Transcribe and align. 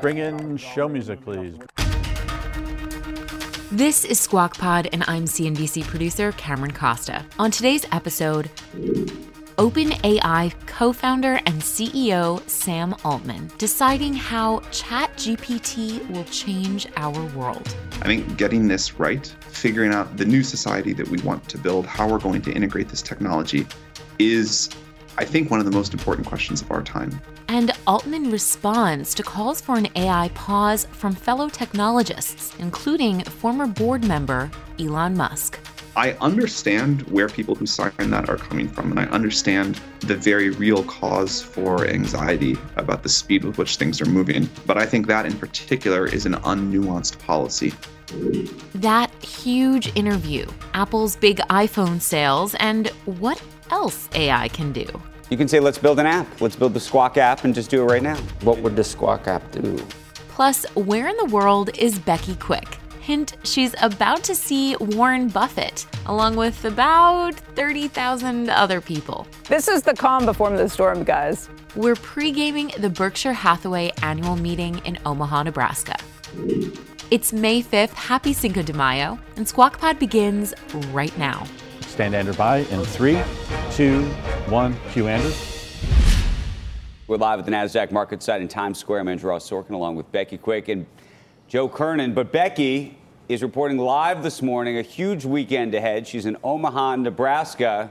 Bring 0.00 0.18
in 0.18 0.56
show 0.56 0.88
music, 0.88 1.20
please. 1.22 1.56
This 3.72 4.04
is 4.04 4.20
Squawk 4.20 4.56
Pod, 4.56 4.88
and 4.92 5.02
I'm 5.08 5.24
CNBC 5.24 5.84
producer 5.84 6.32
Cameron 6.32 6.70
Costa. 6.70 7.24
On 7.38 7.50
today's 7.50 7.84
episode, 7.90 8.48
OpenAI 9.56 10.54
co 10.66 10.92
founder 10.92 11.40
and 11.46 11.60
CEO 11.60 12.48
Sam 12.48 12.94
Altman 13.04 13.50
deciding 13.58 14.14
how 14.14 14.60
ChatGPT 14.70 16.08
will 16.10 16.24
change 16.24 16.86
our 16.96 17.24
world. 17.36 17.76
I 18.00 18.04
think 18.04 18.36
getting 18.36 18.68
this 18.68 19.00
right, 19.00 19.26
figuring 19.40 19.92
out 19.92 20.16
the 20.16 20.24
new 20.24 20.44
society 20.44 20.92
that 20.92 21.08
we 21.08 21.18
want 21.22 21.48
to 21.48 21.58
build, 21.58 21.86
how 21.86 22.08
we're 22.08 22.20
going 22.20 22.42
to 22.42 22.52
integrate 22.52 22.88
this 22.88 23.02
technology, 23.02 23.66
is, 24.20 24.70
I 25.16 25.24
think, 25.24 25.50
one 25.50 25.58
of 25.58 25.66
the 25.66 25.72
most 25.72 25.92
important 25.92 26.28
questions 26.28 26.62
of 26.62 26.70
our 26.70 26.82
time. 26.82 27.20
Altman 27.88 28.30
responds 28.30 29.14
to 29.14 29.22
calls 29.22 29.62
for 29.62 29.78
an 29.78 29.88
AI 29.96 30.28
pause 30.34 30.86
from 30.92 31.14
fellow 31.14 31.48
technologists, 31.48 32.54
including 32.58 33.24
former 33.24 33.66
board 33.66 34.04
member 34.04 34.50
Elon 34.78 35.16
Musk. 35.16 35.58
I 35.96 36.12
understand 36.20 37.00
where 37.04 37.30
people 37.30 37.54
who 37.54 37.64
sign 37.64 37.94
that 37.96 38.28
are 38.28 38.36
coming 38.36 38.68
from, 38.68 38.90
and 38.90 39.00
I 39.00 39.04
understand 39.04 39.80
the 40.00 40.14
very 40.14 40.50
real 40.50 40.84
cause 40.84 41.40
for 41.40 41.86
anxiety 41.86 42.58
about 42.76 43.04
the 43.04 43.08
speed 43.08 43.42
with 43.42 43.56
which 43.56 43.76
things 43.76 44.02
are 44.02 44.10
moving. 44.10 44.50
But 44.66 44.76
I 44.76 44.84
think 44.84 45.06
that 45.06 45.24
in 45.24 45.38
particular 45.38 46.06
is 46.06 46.26
an 46.26 46.34
unnuanced 46.34 47.18
policy. 47.20 47.72
That 48.74 49.10
huge 49.24 49.96
interview, 49.96 50.46
Apple's 50.74 51.16
big 51.16 51.38
iPhone 51.48 52.02
sales, 52.02 52.54
and 52.56 52.88
what 53.06 53.42
else 53.70 54.10
AI 54.12 54.48
can 54.48 54.74
do. 54.74 54.84
You 55.30 55.36
can 55.36 55.46
say, 55.46 55.60
let's 55.60 55.78
build 55.78 55.98
an 55.98 56.06
app. 56.06 56.40
Let's 56.40 56.56
build 56.56 56.72
the 56.72 56.80
Squawk 56.80 57.18
app 57.18 57.44
and 57.44 57.54
just 57.54 57.70
do 57.70 57.82
it 57.82 57.86
right 57.86 58.02
now. 58.02 58.16
What 58.42 58.58
would 58.60 58.76
the 58.76 58.84
Squawk 58.84 59.26
app 59.26 59.50
do? 59.50 59.76
Plus, 60.28 60.64
where 60.74 61.08
in 61.08 61.16
the 61.18 61.26
world 61.26 61.70
is 61.78 61.98
Becky 61.98 62.34
Quick? 62.36 62.78
Hint, 63.00 63.36
she's 63.42 63.74
about 63.82 64.22
to 64.24 64.34
see 64.34 64.76
Warren 64.76 65.28
Buffett, 65.28 65.86
along 66.06 66.36
with 66.36 66.64
about 66.64 67.34
30,000 67.34 68.48
other 68.48 68.80
people. 68.80 69.26
This 69.48 69.68
is 69.68 69.82
the 69.82 69.94
calm 69.94 70.24
before 70.24 70.50
the 70.56 70.68
storm, 70.68 71.04
guys. 71.04 71.48
We're 71.74 71.96
pre 71.96 72.32
gaming 72.32 72.72
the 72.78 72.88
Berkshire 72.88 73.32
Hathaway 73.32 73.92
annual 74.02 74.36
meeting 74.36 74.80
in 74.84 74.98
Omaha, 75.04 75.44
Nebraska. 75.44 75.96
It's 77.10 77.32
May 77.32 77.62
5th. 77.62 77.94
Happy 77.94 78.32
Cinco 78.32 78.62
de 78.62 78.72
Mayo. 78.72 79.18
And 79.36 79.48
Squawk 79.48 79.78
Pod 79.78 79.98
begins 79.98 80.54
right 80.92 81.16
now. 81.18 81.46
Stand 81.98 82.14
Andrew 82.14 82.34
by 82.34 82.58
in 82.58 82.84
three, 82.84 83.20
two, 83.72 84.04
one. 84.46 84.76
Cue 84.92 85.08
Andrew. 85.08 85.32
We're 87.08 87.16
live 87.16 87.40
at 87.40 87.44
the 87.44 87.50
NASDAQ 87.50 87.90
market 87.90 88.22
site 88.22 88.40
in 88.40 88.46
Times 88.46 88.78
Square. 88.78 89.00
I'm 89.00 89.08
Andrew 89.08 89.30
Ross 89.30 89.50
Sorkin 89.50 89.72
along 89.72 89.96
with 89.96 90.12
Becky 90.12 90.38
Quick 90.38 90.68
and 90.68 90.86
Joe 91.48 91.68
Kernen. 91.68 92.14
But 92.14 92.30
Becky 92.30 92.96
is 93.28 93.42
reporting 93.42 93.78
live 93.78 94.22
this 94.22 94.42
morning, 94.42 94.78
a 94.78 94.82
huge 94.82 95.24
weekend 95.24 95.74
ahead. 95.74 96.06
She's 96.06 96.24
in 96.24 96.36
Omaha, 96.44 96.94
Nebraska. 96.94 97.90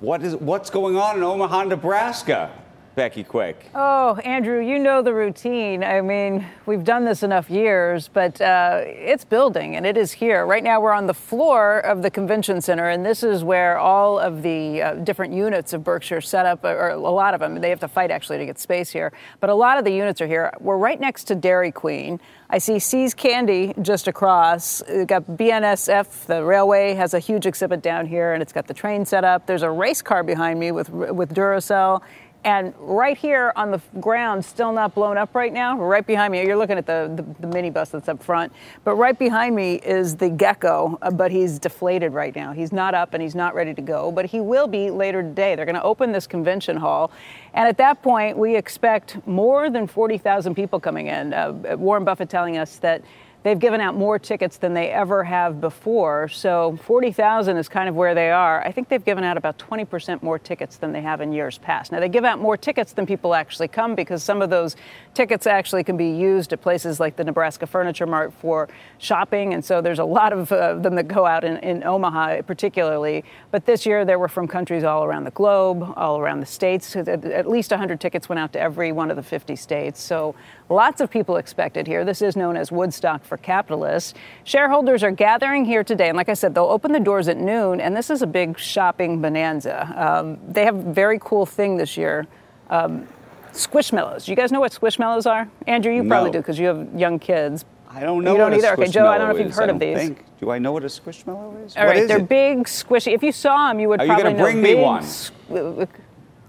What 0.00 0.22
is, 0.22 0.36
what's 0.36 0.68
going 0.68 0.98
on 0.98 1.16
in 1.16 1.22
Omaha, 1.22 1.64
Nebraska? 1.64 2.50
Becky 2.98 3.22
Quick. 3.22 3.70
Oh, 3.76 4.16
Andrew, 4.24 4.60
you 4.60 4.76
know 4.76 5.02
the 5.02 5.14
routine. 5.14 5.84
I 5.84 6.00
mean, 6.00 6.44
we've 6.66 6.82
done 6.82 7.04
this 7.04 7.22
enough 7.22 7.48
years, 7.48 8.08
but 8.08 8.40
uh, 8.40 8.80
it's 8.84 9.24
building 9.24 9.76
and 9.76 9.86
it 9.86 9.96
is 9.96 10.10
here. 10.10 10.44
Right 10.44 10.64
now, 10.64 10.80
we're 10.80 10.92
on 10.92 11.06
the 11.06 11.14
floor 11.14 11.78
of 11.78 12.02
the 12.02 12.10
convention 12.10 12.60
center, 12.60 12.88
and 12.88 13.06
this 13.06 13.22
is 13.22 13.44
where 13.44 13.78
all 13.78 14.18
of 14.18 14.42
the 14.42 14.82
uh, 14.82 14.94
different 14.94 15.32
units 15.32 15.72
of 15.72 15.84
Berkshire 15.84 16.20
set 16.20 16.44
up, 16.44 16.64
or 16.64 16.88
a 16.88 16.98
lot 16.98 17.34
of 17.34 17.40
them. 17.40 17.60
They 17.60 17.70
have 17.70 17.78
to 17.78 17.88
fight 17.88 18.10
actually 18.10 18.38
to 18.38 18.46
get 18.46 18.58
space 18.58 18.90
here, 18.90 19.12
but 19.38 19.48
a 19.48 19.54
lot 19.54 19.78
of 19.78 19.84
the 19.84 19.92
units 19.92 20.20
are 20.20 20.26
here. 20.26 20.52
We're 20.58 20.76
right 20.76 20.98
next 20.98 21.24
to 21.28 21.36
Dairy 21.36 21.70
Queen. 21.70 22.18
I 22.50 22.58
see 22.58 22.80
See's 22.80 23.14
Candy 23.14 23.74
just 23.80 24.08
across. 24.08 24.82
We've 24.88 25.06
got 25.06 25.24
BNSF, 25.24 26.26
the 26.26 26.42
railway, 26.42 26.94
has 26.94 27.14
a 27.14 27.20
huge 27.20 27.46
exhibit 27.46 27.80
down 27.80 28.06
here, 28.06 28.32
and 28.32 28.42
it's 28.42 28.52
got 28.52 28.66
the 28.66 28.74
train 28.74 29.04
set 29.04 29.22
up. 29.22 29.46
There's 29.46 29.62
a 29.62 29.70
race 29.70 30.02
car 30.02 30.24
behind 30.24 30.58
me 30.58 30.72
with 30.72 30.88
with 30.90 31.32
Duracell 31.32 32.02
and 32.48 32.72
right 32.78 33.18
here 33.18 33.52
on 33.56 33.70
the 33.70 33.80
ground, 34.00 34.42
still 34.42 34.72
not 34.72 34.94
blown 34.94 35.18
up 35.18 35.34
right 35.34 35.52
now, 35.52 35.78
right 35.78 36.06
behind 36.06 36.32
me, 36.32 36.46
you're 36.46 36.56
looking 36.56 36.78
at 36.78 36.86
the, 36.86 37.12
the, 37.14 37.46
the 37.46 37.54
minibus 37.54 37.90
that's 37.90 38.08
up 38.08 38.22
front, 38.22 38.54
but 38.84 38.94
right 38.94 39.18
behind 39.18 39.54
me 39.54 39.74
is 39.74 40.16
the 40.16 40.30
Gecko, 40.30 40.98
uh, 41.02 41.10
but 41.10 41.30
he's 41.30 41.58
deflated 41.58 42.14
right 42.14 42.34
now. 42.34 42.52
He's 42.52 42.72
not 42.72 42.94
up 42.94 43.12
and 43.12 43.22
he's 43.22 43.34
not 43.34 43.54
ready 43.54 43.74
to 43.74 43.82
go, 43.82 44.10
but 44.10 44.24
he 44.24 44.40
will 44.40 44.66
be 44.66 44.90
later 44.90 45.20
today. 45.20 45.56
They're 45.56 45.66
going 45.66 45.74
to 45.74 45.82
open 45.82 46.10
this 46.10 46.26
convention 46.26 46.78
hall. 46.78 47.10
And 47.52 47.68
at 47.68 47.76
that 47.76 48.00
point, 48.02 48.38
we 48.38 48.56
expect 48.56 49.26
more 49.26 49.68
than 49.68 49.86
40,000 49.86 50.54
people 50.54 50.80
coming 50.80 51.08
in. 51.08 51.34
Uh, 51.34 51.76
Warren 51.76 52.04
Buffett 52.04 52.30
telling 52.30 52.56
us 52.56 52.76
that 52.76 53.02
They've 53.44 53.58
given 53.58 53.80
out 53.80 53.94
more 53.94 54.18
tickets 54.18 54.56
than 54.56 54.74
they 54.74 54.90
ever 54.90 55.22
have 55.22 55.60
before. 55.60 56.28
So 56.28 56.76
40,000 56.82 57.56
is 57.56 57.68
kind 57.68 57.88
of 57.88 57.94
where 57.94 58.14
they 58.14 58.30
are. 58.30 58.66
I 58.66 58.72
think 58.72 58.88
they've 58.88 59.04
given 59.04 59.22
out 59.22 59.36
about 59.36 59.58
20% 59.58 60.22
more 60.22 60.40
tickets 60.40 60.76
than 60.76 60.92
they 60.92 61.00
have 61.02 61.20
in 61.20 61.32
years 61.32 61.56
past. 61.58 61.92
Now, 61.92 62.00
they 62.00 62.08
give 62.08 62.24
out 62.24 62.40
more 62.40 62.56
tickets 62.56 62.92
than 62.92 63.06
people 63.06 63.34
actually 63.34 63.68
come 63.68 63.94
because 63.94 64.24
some 64.24 64.42
of 64.42 64.50
those 64.50 64.74
tickets 65.14 65.46
actually 65.46 65.84
can 65.84 65.96
be 65.96 66.10
used 66.10 66.52
at 66.52 66.60
places 66.60 66.98
like 66.98 67.14
the 67.14 67.22
Nebraska 67.22 67.66
Furniture 67.66 68.06
Mart 68.06 68.32
for 68.34 68.68
shopping. 68.98 69.54
And 69.54 69.64
so 69.64 69.80
there's 69.80 70.00
a 70.00 70.04
lot 70.04 70.32
of 70.32 70.50
uh, 70.50 70.74
them 70.74 70.96
that 70.96 71.06
go 71.06 71.24
out 71.24 71.44
in, 71.44 71.58
in 71.58 71.84
Omaha, 71.84 72.42
particularly. 72.42 73.24
But 73.52 73.66
this 73.66 73.86
year, 73.86 74.04
there 74.04 74.18
were 74.18 74.28
from 74.28 74.48
countries 74.48 74.82
all 74.82 75.04
around 75.04 75.24
the 75.24 75.30
globe, 75.30 75.94
all 75.96 76.18
around 76.18 76.40
the 76.40 76.46
states. 76.46 76.96
At 76.96 77.48
least 77.48 77.70
100 77.70 78.00
tickets 78.00 78.28
went 78.28 78.40
out 78.40 78.52
to 78.54 78.60
every 78.60 78.90
one 78.90 79.10
of 79.10 79.16
the 79.16 79.22
50 79.22 79.54
states. 79.54 80.02
So 80.02 80.34
lots 80.68 81.00
of 81.00 81.10
people 81.10 81.36
expected 81.36 81.86
here. 81.86 82.04
This 82.04 82.22
is 82.22 82.36
known 82.36 82.56
as 82.56 82.70
Woodstock 82.72 83.24
for 83.24 83.36
capitalists. 83.36 84.14
Shareholders 84.44 85.02
are 85.02 85.10
gathering 85.10 85.64
here 85.64 85.82
today, 85.84 86.08
and 86.08 86.16
like 86.16 86.28
I 86.28 86.34
said, 86.34 86.54
they'll 86.54 86.64
open 86.64 86.92
the 86.92 87.00
doors 87.00 87.28
at 87.28 87.36
noon, 87.38 87.80
and 87.80 87.96
this 87.96 88.10
is 88.10 88.22
a 88.22 88.26
big 88.26 88.58
shopping 88.58 89.20
bonanza. 89.20 89.92
Um, 89.96 90.38
they 90.48 90.64
have 90.64 90.76
a 90.76 90.92
very 90.92 91.18
cool 91.22 91.46
thing 91.46 91.76
this 91.76 91.96
year. 91.96 92.26
Um, 92.70 93.08
squishmallows. 93.52 94.28
You 94.28 94.36
guys 94.36 94.52
know 94.52 94.60
what 94.60 94.72
squishmallows 94.72 95.28
are? 95.30 95.48
Andrew, 95.66 95.92
you 95.92 96.02
No. 96.02 96.08
probably 96.10 96.30
do 96.30 96.38
because 96.38 96.58
you 96.58 96.66
have 96.66 96.88
young 96.94 97.18
kids. 97.18 97.64
I 97.90 98.00
don't 98.00 98.22
know 98.22 98.32
You 98.32 98.38
don't 98.38 98.54
either. 98.54 98.72
Okay, 98.74 98.86
Joe, 98.88 99.06
I 99.06 99.16
don't 99.16 99.28
know 99.30 99.34
if 99.36 99.40
you've 99.44 99.54
heard 99.54 99.70
of 99.70 99.78
these. 99.78 99.96
think. 99.96 100.24
Do 100.40 100.50
I 100.50 100.58
know 100.58 100.72
what 100.72 100.84
a 100.84 100.88
squishmallow 100.88 101.64
is? 101.64 101.74
All 101.76 101.86
right, 101.86 101.96
is 101.96 102.08
they're 102.08 102.18
it? 102.18 102.28
big, 102.28 102.64
squishy. 102.64 103.12
If 103.14 103.22
you 103.22 103.32
saw 103.32 103.68
them, 103.68 103.80
you 103.80 103.88
would 103.88 104.00
Are 104.00 104.06
you 104.06 104.12
probably 104.12 104.34
know. 104.34 104.42
bring 104.42 104.60
me 104.62 104.74
one? 104.74 105.02
squ- 105.02 105.88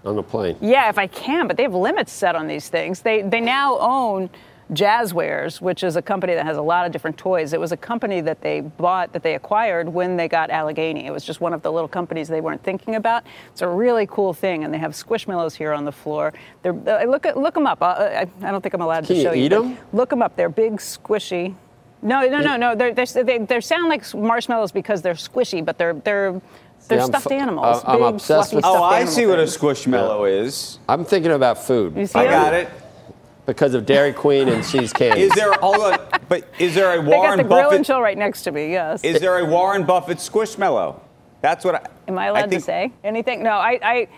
On 0.04 0.16
the 0.16 0.22
plane. 0.22 0.56
Yeah, 0.60 0.88
if 0.88 0.98
I 0.98 1.06
can, 1.06 1.46
but 1.46 1.56
they 1.56 1.62
have 1.64 1.74
limits 1.74 2.12
set 2.12 2.34
on 2.34 2.46
these 2.46 2.68
things. 2.68 3.00
They 3.02 3.22
they 3.22 3.40
now 3.40 3.78
own 3.78 4.30
Jazzwares, 4.72 5.60
which 5.60 5.82
is 5.82 5.96
a 5.96 6.02
company 6.02 6.34
that 6.34 6.46
has 6.46 6.56
a 6.56 6.62
lot 6.62 6.86
of 6.86 6.92
different 6.92 7.18
toys. 7.18 7.52
It 7.52 7.60
was 7.60 7.72
a 7.72 7.76
company 7.76 8.20
that 8.20 8.40
they 8.40 8.60
bought, 8.60 9.12
that 9.12 9.22
they 9.24 9.34
acquired 9.34 9.88
when 9.88 10.16
they 10.16 10.28
got 10.28 10.48
Alleghany. 10.50 11.06
It 11.06 11.10
was 11.12 11.24
just 11.24 11.40
one 11.40 11.52
of 11.52 11.62
the 11.62 11.72
little 11.72 11.88
companies 11.88 12.28
they 12.28 12.40
weren't 12.40 12.62
thinking 12.62 12.94
about. 12.94 13.24
It's 13.50 13.62
a 13.62 13.68
really 13.68 14.06
cool 14.06 14.32
thing, 14.32 14.62
and 14.64 14.72
they 14.72 14.78
have 14.78 14.92
Squishmallows 14.92 15.54
here 15.54 15.72
on 15.72 15.84
the 15.84 15.92
floor. 15.92 16.32
They're 16.62 16.72
uh, 16.72 17.04
look 17.04 17.26
at 17.26 17.36
look 17.36 17.54
them 17.54 17.66
up. 17.66 17.82
Uh, 17.82 17.86
I, 17.98 18.26
I 18.42 18.50
don't 18.50 18.62
think 18.62 18.74
I'm 18.74 18.80
allowed 18.80 19.06
Can 19.06 19.08
to 19.08 19.14
you 19.16 19.22
show 19.22 19.34
eat 19.34 19.42
you. 19.42 19.48
but 19.50 19.64
'em? 19.64 19.78
Look 19.92 20.10
them 20.10 20.22
up. 20.22 20.36
They're 20.36 20.48
big, 20.48 20.74
squishy. 20.76 21.54
No, 22.02 22.26
no, 22.26 22.40
no, 22.40 22.56
no. 22.56 22.74
They're, 22.74 22.94
they're, 22.94 23.24
they 23.24 23.38
they 23.38 23.60
sound 23.60 23.88
like 23.90 24.14
marshmallows 24.14 24.72
because 24.72 25.02
they're 25.02 25.14
squishy, 25.14 25.62
but 25.64 25.76
they're 25.78 25.94
they're 25.94 26.40
they're 26.88 27.00
I'm 27.00 27.06
stuffed 27.08 27.30
animals. 27.32 27.82
I'm 27.86 27.98
big, 27.98 28.06
obsessed 28.06 28.50
fluffy 28.50 28.56
with- 28.56 28.64
Oh, 28.64 28.82
I 28.82 28.96
animal 28.98 29.12
see 29.14 29.26
what 29.26 29.38
a 29.38 29.46
things. 29.46 29.56
squishmallow 29.56 30.30
is. 30.42 30.78
I'm 30.88 31.04
thinking 31.04 31.32
about 31.32 31.58
food. 31.58 31.96
You 31.96 32.06
see 32.06 32.18
I 32.18 32.24
got 32.26 32.52
it. 32.54 32.68
Because 33.46 33.74
of 33.74 33.84
Dairy 33.86 34.12
Queen 34.12 34.48
and 34.48 34.64
See's 34.64 34.92
Candy. 34.92 35.22
Is 35.22 35.32
there 35.32 35.52
hold 35.54 35.76
on, 35.80 35.98
but 36.28 36.46
is 36.58 36.74
there 36.74 36.96
a 36.98 37.00
Warren 37.00 37.06
They 37.06 37.10
got 37.10 37.18
Warren 37.18 37.38
the 37.38 37.44
grill 37.44 37.70
and 37.72 37.84
chill 37.84 38.00
right 38.00 38.16
next 38.16 38.42
to 38.42 38.52
me. 38.52 38.70
Yes. 38.70 39.02
Is 39.02 39.20
there 39.20 39.38
a 39.38 39.44
Warren 39.44 39.84
Buffett 39.84 40.18
squishmallow? 40.18 41.00
That's 41.40 41.64
what 41.64 41.74
I. 41.76 41.80
Am 42.06 42.18
I 42.18 42.26
allowed 42.26 42.50
think- 42.50 42.52
to 42.52 42.60
say 42.60 42.92
anything? 43.02 43.42
No, 43.42 43.50
I. 43.52 43.78
I 43.82 44.08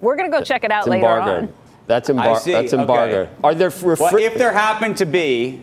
we're 0.00 0.16
gonna 0.16 0.30
go 0.30 0.42
check 0.42 0.64
it 0.64 0.70
out 0.70 0.80
It's 0.80 0.88
later 0.88 1.06
embargoed. 1.06 1.42
on. 1.50 1.54
That's, 1.86 2.08
I 2.08 2.12
embar- 2.14 2.38
see, 2.38 2.52
that's 2.52 2.72
okay. 2.72 2.80
embargoed. 2.80 3.28
Are 3.44 3.54
there 3.54 3.70
refri- 3.70 3.98
Well, 4.00 4.16
if 4.16 4.34
there 4.36 4.52
happened 4.52 4.96
to 4.98 5.06
be, 5.06 5.62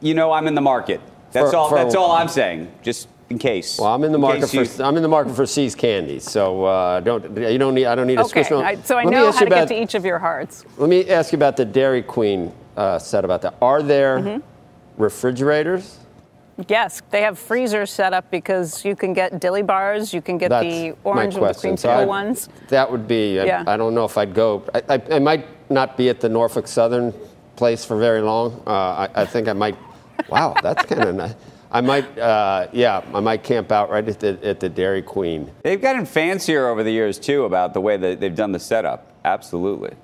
you 0.00 0.12
know, 0.14 0.32
I'm 0.32 0.46
in 0.46 0.54
the 0.54 0.60
market. 0.60 1.00
That's 1.32 1.50
For- 1.50 1.56
all. 1.56 1.68
for- 1.70 1.76
that's 1.76 1.94
all 1.94 2.12
I'm 2.12 2.28
saying. 2.28 2.70
Just 2.82 3.08
in 3.30 3.38
case. 3.38 3.78
Well, 3.78 3.92
I'm 3.94 4.04
in 4.04 4.12
the 4.12 4.16
in 4.16 4.20
market 4.22 4.48
for 4.48 4.62
you- 4.62 4.84
I'm 4.84 4.96
in 4.96 5.02
the 5.02 5.08
market 5.08 5.34
for 5.34 5.46
See's 5.46 5.74
candies, 5.74 6.24
so 6.30 6.64
uh, 6.64 7.00
don't 7.00 7.24
you 7.36 7.58
don't 7.58 7.74
need 7.74 7.86
I 7.86 7.94
don't 7.94 8.06
need 8.06 8.18
a 8.18 8.24
Okay, 8.24 8.42
squishmallow. 8.42 8.62
I, 8.64 8.76
so 8.82 8.96
I 8.98 9.04
Let 9.04 9.10
know 9.12 9.28
ask 9.28 9.34
how 9.38 9.40
to 9.40 9.46
about- 9.46 9.68
get 9.68 9.74
to 9.76 9.82
each 9.82 9.94
of 9.94 10.04
your 10.04 10.18
hearts. 10.18 10.64
Let 10.76 10.88
me 10.88 11.08
ask 11.10 11.32
you 11.32 11.36
about 11.36 11.56
the 11.56 11.64
Dairy 11.64 12.02
Queen 12.02 12.52
uh, 12.76 12.98
set 12.98 13.24
about 13.24 13.42
that. 13.42 13.54
Are 13.62 13.82
there 13.82 14.18
Mm-hmm. 14.20 15.02
refrigerators? 15.02 15.98
Yes, 16.68 17.02
they 17.10 17.22
have 17.22 17.36
freezers 17.36 17.90
set 17.90 18.12
up 18.12 18.30
because 18.30 18.84
you 18.84 18.94
can 18.94 19.12
get 19.12 19.40
dilly 19.40 19.62
bars, 19.62 20.14
you 20.14 20.22
can 20.22 20.38
get 20.38 20.50
That's 20.50 20.64
the 20.64 20.94
orange 21.02 21.34
with 21.34 21.40
the 21.42 21.46
question. 21.46 21.76
So 21.76 21.90
I- 21.90 22.04
ones. 22.04 22.48
That 22.68 22.90
would 22.90 23.08
be. 23.08 23.40
I, 23.40 23.44
Yeah. 23.44 23.64
I 23.66 23.76
don't 23.76 23.94
know 23.94 24.04
if 24.04 24.16
I'd 24.16 24.34
go. 24.34 24.62
I, 24.72 24.82
I, 24.94 25.02
I 25.16 25.18
might 25.18 25.46
not 25.70 25.96
be 25.96 26.08
at 26.10 26.20
the 26.20 26.28
Norfolk 26.28 26.68
Southern 26.68 27.12
place 27.56 27.84
for 27.84 27.96
very 27.96 28.20
long. 28.20 28.62
Uh, 28.66 28.70
I, 28.70 29.22
I 29.22 29.26
think 29.26 29.48
I 29.48 29.52
might. 29.52 29.76
Wow, 30.28 30.54
that's 30.62 30.84
kind 30.84 31.04
of 31.08 31.14
nice. 31.16 31.34
I 31.74 31.80
might. 31.80 32.16
Uh, 32.18 32.68
yeah, 32.72 33.02
I 33.12 33.18
might 33.20 33.42
camp 33.42 33.72
out 33.72 33.90
right 33.90 34.08
at 34.08 34.20
the 34.20 34.38
at 34.46 34.60
the 34.60 34.68
Dairy 34.68 35.02
Queen. 35.02 35.50
They've 35.64 35.82
gotten 35.82 36.06
fancier 36.06 36.68
over 36.68 36.84
the 36.84 36.92
years 36.92 37.18
too 37.18 37.44
about 37.44 37.74
the 37.74 37.80
way 37.80 37.96
that 37.96 38.20
they've 38.20 38.34
done 38.34 38.52
the 38.52 38.60
setup. 38.60 39.10
Absolutely. 39.24 39.94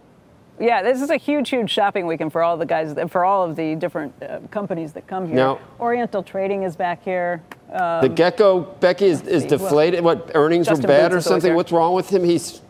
Yeah, 0.58 0.82
this 0.82 1.00
is 1.00 1.08
a 1.08 1.16
huge, 1.16 1.48
huge 1.48 1.70
shopping 1.70 2.06
weekend 2.06 2.32
for 2.32 2.42
all 2.42 2.56
the 2.58 2.66
guys, 2.66 2.94
for 3.08 3.24
all 3.24 3.44
of 3.48 3.56
the 3.56 3.76
different 3.76 4.12
uh, 4.22 4.40
companies 4.50 4.92
that 4.92 5.06
come 5.06 5.26
here. 5.26 5.36
Now- 5.36 5.58
Oriental 5.78 6.22
Trading 6.22 6.64
is 6.64 6.76
back 6.76 7.02
here. 7.02 7.40
the 7.70 8.12
gecko 8.14 8.60
Becky 8.80 9.06
is, 9.06 9.22
is 9.22 9.44
Um, 9.44 9.48
see. 9.48 9.56
Well, 9.56 9.64
deflated. 9.70 10.04
What 10.04 10.32
earnings 10.34 10.66
Justin 10.66 10.82
were 10.82 10.88
bad 10.88 11.12
Boots 11.12 11.24
or 11.24 11.28
something? 11.30 11.54
What's 11.54 11.72
wrong 11.72 11.94
with 11.94 12.10
him? 12.10 12.24
He's 12.24 12.60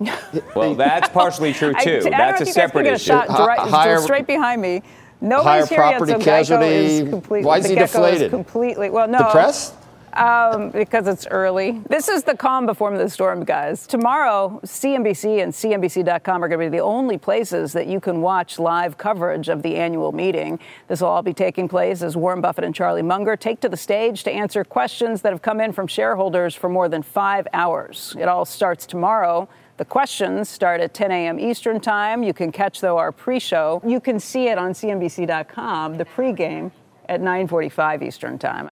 Well, 0.54 0.74
that's 0.74 1.08
partially 1.10 1.52
true 1.54 1.72
I- 1.76 1.82
too. 1.84 1.90
I, 1.90 2.00
don't 2.00 2.10
know 2.10 2.18
that's 2.18 2.40
if 2.42 2.48
a 2.48 2.50
you 2.50 2.54
guys 2.54 2.54
can 2.54 2.68
separate 2.68 2.82
get 2.84 2.90
a 2.92 2.94
issue. 2.96 3.04
shot 3.06 3.28
Hi- 3.28 3.44
dri- 3.64 3.70
higher- 3.70 3.98
straight 4.00 4.26
behind 4.26 4.60
me. 4.60 4.82
Nobody's 5.20 5.44
higher 5.44 5.66
here 5.66 5.78
property 5.78 6.12
yet, 6.12 6.20
so 6.20 6.24
casualty. 6.24 7.42
Why 7.42 7.58
is 7.58 7.64
the 7.64 7.68
he 7.70 7.74
deflated? 7.74 8.22
Is 8.22 8.30
completely. 8.30 8.90
Well, 8.90 9.08
no. 9.08 9.18
depressed. 9.18 9.74
Um, 10.12 10.70
because 10.70 11.06
it's 11.06 11.26
early. 11.28 11.82
This 11.88 12.08
is 12.08 12.24
the 12.24 12.36
calm 12.36 12.66
before 12.66 12.96
the 12.96 13.08
storm, 13.08 13.44
guys. 13.44 13.86
Tomorrow, 13.86 14.60
CNBC 14.64 15.40
and 15.40 15.52
CNBC.com 15.52 16.42
are 16.42 16.48
going 16.48 16.58
to 16.58 16.66
be 16.66 16.76
the 16.76 16.82
only 16.82 17.16
places 17.16 17.72
that 17.74 17.86
you 17.86 18.00
can 18.00 18.20
watch 18.20 18.58
live 18.58 18.98
coverage 18.98 19.48
of 19.48 19.62
the 19.62 19.76
annual 19.76 20.10
meeting. 20.10 20.58
This 20.88 21.00
will 21.00 21.08
all 21.08 21.22
be 21.22 21.32
taking 21.32 21.68
place 21.68 22.02
as 22.02 22.16
Warren 22.16 22.40
Buffett 22.40 22.64
and 22.64 22.74
Charlie 22.74 23.02
Munger 23.02 23.36
take 23.36 23.60
to 23.60 23.68
the 23.68 23.76
stage 23.76 24.24
to 24.24 24.32
answer 24.32 24.64
questions 24.64 25.22
that 25.22 25.32
have 25.32 25.42
come 25.42 25.60
in 25.60 25.72
from 25.72 25.86
shareholders 25.86 26.56
for 26.56 26.68
more 26.68 26.88
than 26.88 27.02
five 27.02 27.46
hours. 27.52 28.16
It 28.18 28.26
all 28.26 28.44
starts 28.44 28.86
tomorrow. 28.86 29.48
The 29.80 29.86
questions 29.86 30.50
start 30.50 30.82
at 30.82 30.92
10 30.92 31.10
a.m. 31.10 31.40
Eastern 31.40 31.80
Time. 31.80 32.22
You 32.22 32.34
can 32.34 32.52
catch, 32.52 32.82
though, 32.82 32.98
our 32.98 33.10
pre-show. 33.10 33.80
You 33.82 33.98
can 33.98 34.20
see 34.20 34.48
it 34.48 34.58
on 34.58 34.72
CNBC.com, 34.72 35.96
the 35.96 36.04
pregame 36.04 36.70
at 37.08 37.22
9:45 37.22 38.02
Eastern 38.02 38.38
Time. 38.38 38.68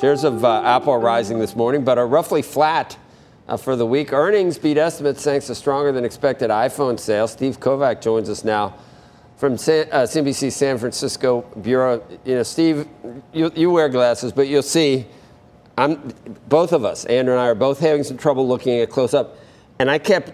Shares 0.00 0.24
of 0.24 0.44
uh, 0.44 0.62
Apple 0.64 0.94
are 0.94 0.98
rising 0.98 1.38
this 1.38 1.54
morning, 1.54 1.84
but 1.84 1.96
are 1.96 2.08
roughly 2.08 2.42
flat 2.42 2.98
uh, 3.46 3.56
for 3.56 3.76
the 3.76 3.86
week. 3.86 4.12
Earnings 4.12 4.58
beat 4.58 4.78
estimates 4.78 5.22
thanks 5.22 5.46
to 5.46 5.54
stronger 5.54 5.92
than 5.92 6.04
expected 6.04 6.50
iPhone 6.50 6.98
sales. 6.98 7.30
Steve 7.30 7.60
Kovac 7.60 8.02
joins 8.02 8.28
us 8.28 8.42
now 8.42 8.74
from 9.36 9.56
San, 9.56 9.86
uh, 9.92 9.98
CNBC 10.00 10.50
San 10.50 10.76
Francisco 10.76 11.42
bureau. 11.62 12.02
You 12.24 12.34
know, 12.34 12.42
Steve, 12.42 12.88
you, 13.32 13.52
you 13.54 13.70
wear 13.70 13.88
glasses, 13.88 14.32
but 14.32 14.48
you'll 14.48 14.64
see. 14.64 15.06
I'm 15.78 16.12
both 16.48 16.72
of 16.72 16.84
us, 16.84 17.04
Andrew 17.06 17.34
and 17.34 17.40
I, 17.40 17.46
are 17.46 17.54
both 17.54 17.80
having 17.80 18.04
some 18.04 18.18
trouble 18.18 18.46
looking 18.46 18.78
at 18.80 18.90
close 18.90 19.14
up, 19.14 19.36
and 19.78 19.90
I 19.90 19.98
kept 19.98 20.32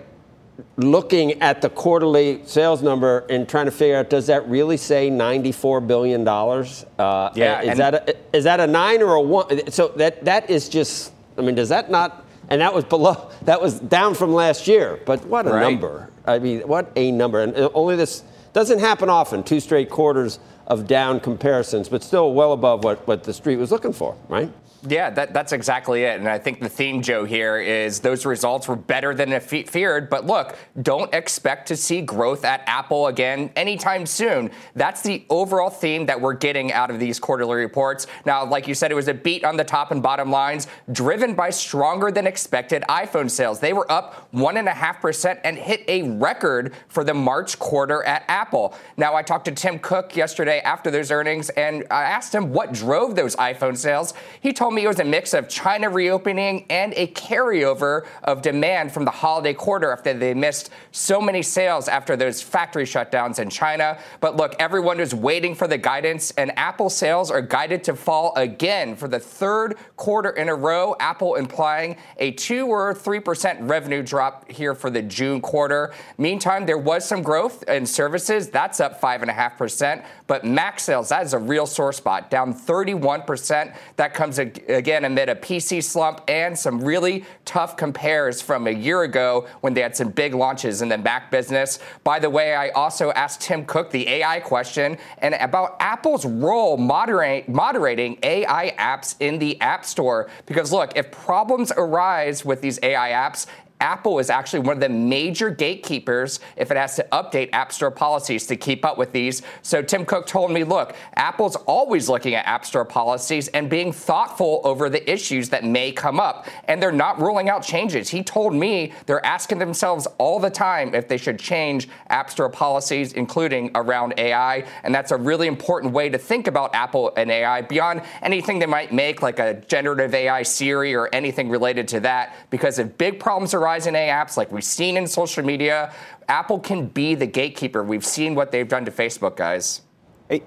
looking 0.77 1.41
at 1.41 1.63
the 1.63 1.71
quarterly 1.71 2.43
sales 2.45 2.83
number 2.83 3.21
and 3.31 3.49
trying 3.49 3.67
to 3.67 3.71
figure 3.71 3.97
out 3.97 4.11
does 4.11 4.27
that 4.27 4.49
really 4.49 4.77
say 4.77 5.09
94 5.11 5.81
billion 5.83 6.25
dollars? 6.25 6.85
Uh, 6.99 7.31
Yeah, 7.35 7.63
is 7.63 7.79
that 7.79 7.95
a, 7.95 8.17
is 8.37 8.45
that 8.45 8.59
a 8.59 8.67
nine 8.67 9.01
or 9.03 9.15
a 9.15 9.21
one? 9.21 9.71
So 9.71 9.89
that 9.97 10.25
that 10.25 10.51
is 10.51 10.69
just. 10.69 11.13
I 11.37 11.43
mean, 11.43 11.55
does 11.55 11.69
that 11.69 11.89
not? 11.91 12.25
And 12.51 12.61
that 12.61 12.75
was 12.75 12.85
below. 12.85 13.31
That 13.43 13.61
was 13.63 13.79
down 13.79 14.15
from 14.15 14.33
last 14.35 14.67
year. 14.67 14.99
But 15.07 15.25
what 15.27 15.47
a 15.47 15.51
Right. 15.51 15.61
number! 15.63 16.09
I 16.27 16.39
mean, 16.41 16.63
what 16.63 16.91
a 16.97 17.13
number! 17.13 17.41
And 17.43 17.55
uh, 17.57 17.69
only 17.75 17.95
this 17.95 18.25
doesn't 18.55 18.81
happen 18.81 19.09
often. 19.09 19.45
Two 19.45 19.61
straight 19.61 19.89
quarters 19.91 20.41
of 20.67 20.87
down 20.89 21.21
comparisons, 21.21 21.89
but 21.89 22.03
still 22.03 22.33
well 22.35 22.53
above 22.53 22.83
what 22.83 23.07
what 23.07 23.23
the 23.23 23.33
street 23.33 23.57
was 23.57 23.71
looking 23.71 23.93
for, 23.93 24.17
right? 24.29 24.51
Yeah, 24.87 25.11
that, 25.11 25.35
that's 25.35 25.53
exactly 25.53 26.05
it. 26.05 26.21
And 26.21 26.29
I 26.29 26.39
think 26.39 26.61
the 26.61 26.69
theme, 26.69 27.03
Joe, 27.03 27.25
here 27.25 27.59
is 27.59 27.99
those 27.99 28.25
results 28.25 28.69
were 28.69 28.77
better 28.77 29.13
than 29.13 29.39
feared. 29.41 30.09
But 30.09 30.25
look, 30.25 30.57
don't 30.83 31.13
expect 31.13 31.67
to 31.69 31.77
see 31.77 32.01
growth 32.01 32.45
at 32.45 32.63
Apple 32.67 33.09
again 33.09 33.51
anytime 33.57 34.07
soon. 34.07 34.53
That's 34.77 35.03
the 35.03 35.25
overall 35.31 35.71
theme 35.71 36.07
that 36.07 36.21
we're 36.21 36.35
getting 36.35 36.73
out 36.73 36.93
of 36.93 37.01
these 37.01 37.19
quarterly 37.19 37.57
reports. 37.57 38.07
Now, 38.25 38.45
like 38.45 38.69
you 38.69 38.75
said, 38.75 38.93
it 38.93 38.95
was 38.95 39.09
a 39.09 39.15
beat 39.15 39.45
on 39.45 39.57
the 39.57 39.65
top 39.65 39.91
and 39.91 40.01
bottom 40.01 40.31
lines, 40.31 40.69
driven 40.93 41.35
by 41.35 41.51
stronger 41.51 42.13
than 42.13 42.27
expected 42.29 42.85
iPhone 42.89 43.29
sales. 43.29 43.59
They 43.59 43.73
were 43.73 43.91
up 43.91 44.31
1.5% 44.33 45.41
and 45.43 45.59
hit 45.59 45.83
a 45.89 46.03
record 46.03 46.73
for 46.87 47.03
the 47.03 47.15
March 47.15 47.59
quarter 47.59 48.05
at 48.05 48.23
Apple. 48.29 48.75
Now, 48.97 49.17
I 49.17 49.23
talked 49.23 49.47
to 49.47 49.53
Tim 49.53 49.81
Cook 49.81 50.15
yesterday 50.15 50.61
after 50.61 50.93
those 50.93 51.11
earnings, 51.11 51.51
and 51.51 51.85
I 51.91 52.05
asked 52.05 52.33
him 52.33 52.53
what 52.53 52.73
drove 52.73 53.17
those 53.17 53.35
iPhone 53.37 53.77
sales. 53.77 54.15
He 54.41 54.53
told 54.53 54.68
me 54.71 54.85
it 54.85 54.89
was 54.89 55.01
a 55.01 55.05
mix 55.05 55.35
of 55.35 55.49
China 55.49 55.89
reopening 55.91 56.67
and 56.71 56.93
a 56.95 57.07
carryover 57.09 58.07
of 58.25 58.43
demand 58.43 58.93
from 58.93 59.05
the 59.05 59.11
holiday 59.11 59.55
quarter 59.55 59.93
after 59.93 60.15
they 60.15 60.35
missed 60.35 60.71
so 60.93 61.21
many 61.21 61.43
sales 61.43 61.89
after 61.89 62.17
those 62.17 62.43
factory 62.43 62.85
shutdowns 62.85 63.39
in 63.39 63.51
China. 63.51 63.99
But 64.21 64.37
look, 64.37 64.55
everyone 64.59 65.01
is 65.01 65.15
waiting 65.15 65.55
for 65.55 65.67
the 65.67 65.79
guidance, 65.79 66.31
and 66.33 66.57
Apple 66.59 66.91
sales 66.91 67.31
are 67.31 67.43
guided 67.43 67.85
to 67.85 67.95
fall 67.95 68.35
again 68.37 68.97
for 68.97 69.09
the 69.09 69.19
third 69.19 69.77
quarter 69.97 70.31
in 70.31 70.49
a 70.49 70.55
row. 70.55 70.97
Apple 71.01 71.37
implying 71.37 71.97
a 72.19 72.33
2 72.33 72.67
or 72.67 72.95
3% 72.95 73.69
revenue 73.69 74.03
drop 74.03 74.51
here 74.51 74.75
for 74.75 74.91
the 74.91 75.03
June 75.03 75.41
quarter. 75.41 75.93
Meantime, 76.19 76.67
there 76.67 76.79
was 76.79 77.05
some 77.05 77.23
growth 77.23 77.63
in 77.69 77.87
services. 77.87 78.49
That's 78.49 78.81
up 78.81 79.01
5.5%. 79.01 80.05
But 80.27 80.45
Mac 80.45 80.81
sales, 80.81 81.09
that 81.09 81.25
is 81.25 81.35
a 81.35 81.39
real 81.39 81.67
sore 81.67 81.93
spot, 81.93 82.31
down 82.31 82.55
31%. 82.55 83.75
That 83.97 84.15
comes 84.15 84.39
ag- 84.39 84.58
again 84.69 85.05
amid 85.05 85.29
a 85.29 85.35
PC 85.35 85.83
slump 85.83 86.23
and 86.29 86.59
some 86.59 86.81
really 86.83 87.25
tough 87.45 87.77
compares 87.77 88.41
from 88.41 88.67
a 88.67 88.71
year 88.71 89.03
ago 89.03 89.47
when 89.61 89.75
they 89.75 89.81
had 89.81 89.97
some 89.97 90.11
big 90.11 90.35
launches 90.35 90.83
in 90.83 90.89
the 90.89 90.99
Mac 90.99 91.31
business. 91.31 91.79
By 92.05 92.19
the 92.19 92.31
way, 92.31 92.55
I 92.55 92.71
also 92.71 93.11
asked 93.13 93.41
Tim 93.41 93.65
Cook 93.65 93.91
the 93.91 94.09
AI 94.09 94.41
question 94.41 94.99
and 95.19 95.35
about 95.35 95.77
Apple's 95.81 96.25
role 96.25 96.77
moderate, 96.77 97.49
moderating 97.49 98.19
AI 98.23 98.75
apps 98.79 99.15
in 99.21 99.39
the 99.39 99.61
App 99.61 99.85
Store. 99.85 100.29
Because 100.47 100.73
look, 100.73 100.97
if 100.97 101.11
problems 101.11 101.73
arise 101.77 102.45
with 102.45 102.61
these 102.61 102.79
AI 102.83 103.11
apps, 103.11 103.47
Apple 103.81 104.19
is 104.19 104.29
actually 104.31 104.61
one 104.61 104.77
of 104.77 104.81
the 104.81 104.89
major 104.89 105.51
gatekeepers 105.51 106.41
if 106.57 106.71
it 106.71 106.77
has 106.77 106.97
to 106.97 107.07
update 107.13 107.51
App 107.53 107.73
Store 107.73 107.91
policies 107.91 108.47
to 108.47 108.57
keep 108.57 108.85
up 108.85 108.99
with 108.99 109.13
these. 109.13 109.43
So 109.63 109.83
Tim 109.83 110.05
Cook 110.05 110.27
told 110.27 110.51
me, 110.51 110.65
look, 110.65 110.97
Apple's 111.15 111.57
always 111.57 112.09
looking 112.09 112.35
at 112.35 112.47
App 112.47 112.67
Store 112.67 112.85
policies 112.85 113.49
and 113.49 113.71
being 113.71 113.93
thoughtful 113.93 114.61
over 114.65 114.91
the 114.91 115.09
issues 115.11 115.49
that 115.51 115.65
may 115.65 115.93
come 115.93 116.19
up. 116.19 116.49
And 116.65 116.83
they're 116.83 116.91
not 116.91 117.21
ruling 117.21 117.49
out 117.49 117.63
changes. 117.63 118.09
He 118.09 118.23
told 118.23 118.53
me 118.55 118.93
they're 119.07 119.25
asking 119.25 119.59
themselves 119.59 120.09
all 120.19 120.41
the 120.41 120.51
time 120.51 120.95
if 120.95 121.07
they 121.07 121.17
should 121.17 121.39
change 121.39 121.89
App 122.09 122.31
Store 122.31 122.51
policies, 122.51 123.13
including 123.13 123.71
around 123.75 124.15
AI. 124.19 124.65
And 124.83 124.95
that's 124.95 125.13
a 125.13 125.17
really 125.17 125.47
important 125.47 125.93
way 125.93 126.09
to 126.09 126.19
think 126.19 126.49
about 126.49 126.75
Apple 126.75 127.13
and 127.17 127.31
AI 127.31 127.63
beyond 127.63 128.03
anything 128.23 128.59
they 128.59 128.67
might 128.67 128.93
make, 128.93 129.23
like 129.23 129.39
a 129.39 129.55
generative 129.69 130.15
AI 130.15 130.43
Siri 130.43 130.95
or 130.95 131.09
anything 131.13 131.49
related 131.49 131.87
to 131.89 132.01
that. 132.01 132.35
Because 132.51 132.79
if 132.79 132.99
big 132.99 133.21
problems 133.21 133.55
arise 133.55 133.68
in 133.77 133.95
A 133.95 134.09
apps, 134.09 134.37
like 134.37 134.51
we've 134.51 134.65
seen 134.65 134.97
in 134.97 135.07
social 135.07 135.45
media, 135.45 135.93
Apple 136.29 136.59
can 136.59 136.87
be 136.87 137.15
the 137.15 137.27
gatekeeper. 137.27 137.83
We've 137.83 138.05
seen 138.05 138.35
what 138.35 138.51
they've 138.53 138.69
done 138.69 138.85
to 138.85 138.91
Facebook, 138.91 139.37
guys. 139.37 139.83
Hey, 140.29 140.43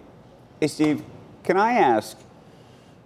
hey, 0.59 0.67
Steve, 0.67 1.03
can 1.43 1.57
I 1.57 1.73
ask? 1.73 2.17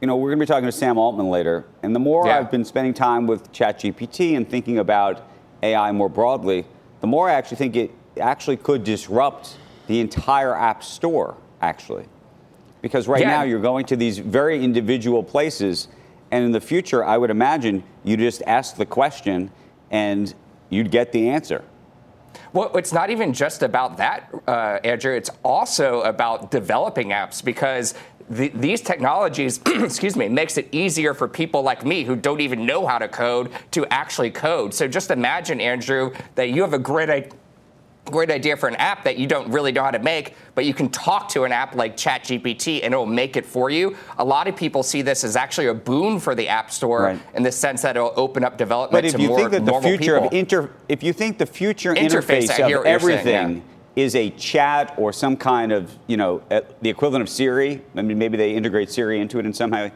You 0.01 0.07
know, 0.07 0.17
we're 0.17 0.29
going 0.29 0.39
to 0.39 0.43
be 0.43 0.48
talking 0.48 0.65
to 0.65 0.72
Sam 0.72 0.98
Altman 0.98 1.29
later, 1.29 1.65
and 1.81 1.95
the 1.95 2.00
more 2.00 2.27
Yeah. 2.27 2.39
I've 2.39 2.51
been 2.51 2.65
spending 2.65 2.93
time 2.93 3.27
with 3.27 3.51
ChatGPT 3.53 4.36
and 4.36 4.48
thinking 4.48 4.79
about 4.79 5.22
AI 5.63 5.91
more 5.91 6.10
broadly, 6.10 6.65
the 7.01 7.07
more 7.07 7.29
I 7.29 7.34
actually 7.34 7.57
think 7.57 7.75
it 7.75 7.91
actually 8.19 8.57
could 8.57 8.84
disrupt 8.84 9.57
the 9.88 10.00
entire 10.00 10.55
App 10.55 10.84
Store, 10.84 11.36
actually. 11.62 12.05
Because 12.81 13.07
right 13.07 13.22
Yeah. 13.22 13.29
now 13.29 13.43
you're 13.43 13.62
going 13.62 13.86
to 13.86 13.95
these 13.95 14.17
very 14.19 14.63
individual 14.63 15.24
places, 15.24 15.88
and 16.31 16.43
in 16.43 16.51
the 16.51 16.62
future, 16.62 17.03
I 17.05 17.17
would 17.17 17.29
imagine 17.29 17.84
you 18.03 18.17
just 18.17 18.43
ask 18.45 18.75
the 18.75 18.86
question 18.86 19.50
and 19.96 20.34
you'd 20.70 20.92
get 20.92 21.14
the 21.14 21.30
answer. 21.30 21.64
Well, 22.52 22.70
it's 22.75 22.92
not 22.92 23.10
even 23.10 23.32
just 23.32 23.64
about 23.64 23.96
that, 23.98 24.30
uh, 24.46 24.80
Andrew. 24.84 25.16
It's 25.16 25.30
also 25.44 26.02
about 26.02 26.52
developing 26.52 27.10
apps 27.10 27.44
because 27.44 27.94
the, 28.30 28.50
these 28.50 28.82
technologies, 28.82 29.62
excuse 29.66 30.18
me, 30.18 30.28
makes 30.28 30.58
it 30.58 30.68
easier 30.74 31.14
for 31.14 31.30
people 31.30 31.62
like 31.62 31.86
me 31.86 32.04
who 32.04 32.18
don't 32.18 32.42
even 32.42 32.66
know 32.66 32.86
how 32.86 32.98
to 32.98 33.08
code 33.08 33.52
to 33.72 33.86
actually 33.88 34.32
code. 34.32 34.74
So 34.74 34.86
just 34.86 35.12
imagine, 35.12 35.62
Andrew, 35.62 36.12
that 36.36 36.50
you 36.50 36.62
have 36.62 36.74
a 36.74 36.80
great 36.80 37.10
idea. 37.10 37.32
Great 38.12 38.32
idea 38.32 38.56
for 38.56 38.68
an 38.68 38.76
app 38.76 39.04
that 39.04 39.18
you 39.18 39.28
don't 39.28 39.50
really 39.52 39.72
know 39.72 39.84
how 39.84 39.92
to 39.92 40.00
make, 40.00 40.36
but 40.54 40.66
you 40.66 40.74
can 40.74 40.90
talk 40.90 41.28
to 41.30 41.44
an 41.44 41.52
app 41.52 41.76
like 41.76 41.98
ChatGPT 41.98 42.82
and 42.84 42.94
it'll 42.94 43.06
make 43.06 43.36
it 43.36 43.46
for 43.46 43.70
you. 43.70 43.96
A 44.18 44.26
lot 44.26 44.48
of 44.48 44.56
people 44.56 44.84
see 44.84 45.02
this 45.02 45.24
as 45.24 45.36
actually 45.36 45.68
a 45.68 45.74
boon 45.74 46.20
for 46.20 46.36
the 46.36 46.48
App 46.48 46.72
Store 46.72 47.04
Right. 47.04 47.20
in 47.34 47.44
the 47.44 47.52
sense 47.52 47.82
that 47.82 47.96
it'll 47.96 48.14
open 48.16 48.44
up 48.44 48.58
development 48.58 48.92
But 49.04 49.06
if 49.06 49.16
to 49.16 49.22
you 49.22 49.30
more 49.30 49.40
think 49.40 49.52
that 49.52 49.66
the 49.66 49.72
normal 49.72 49.90
future 49.90 50.14
people. 50.16 50.28
of 50.28 50.34
inter, 50.34 50.70
if 50.88 51.04
you 51.04 51.14
think 51.14 51.38
the 51.38 51.46
future 51.46 51.94
Interface, 51.94 52.44
interface 52.48 52.64
of 52.64 52.70
you're 52.70 52.84
saying, 52.84 52.96
everything 52.96 53.56
yeah. 53.96 54.04
is 54.04 54.16
a 54.16 54.30
chat 54.32 54.94
or 54.98 55.12
some 55.12 55.36
kind 55.36 55.72
of, 55.72 55.98
you 56.08 56.18
know, 56.18 56.42
the 56.82 56.90
equivalent 56.90 57.24
of 57.24 57.30
Siri. 57.30 57.82
I 57.96 58.02
mean, 58.02 58.18
maybe 58.18 58.38
they 58.38 58.54
integrate 58.56 58.92
Siri 58.92 59.20
into 59.20 59.40
it 59.40 59.46
in 59.46 59.54
somehow. 59.54 59.90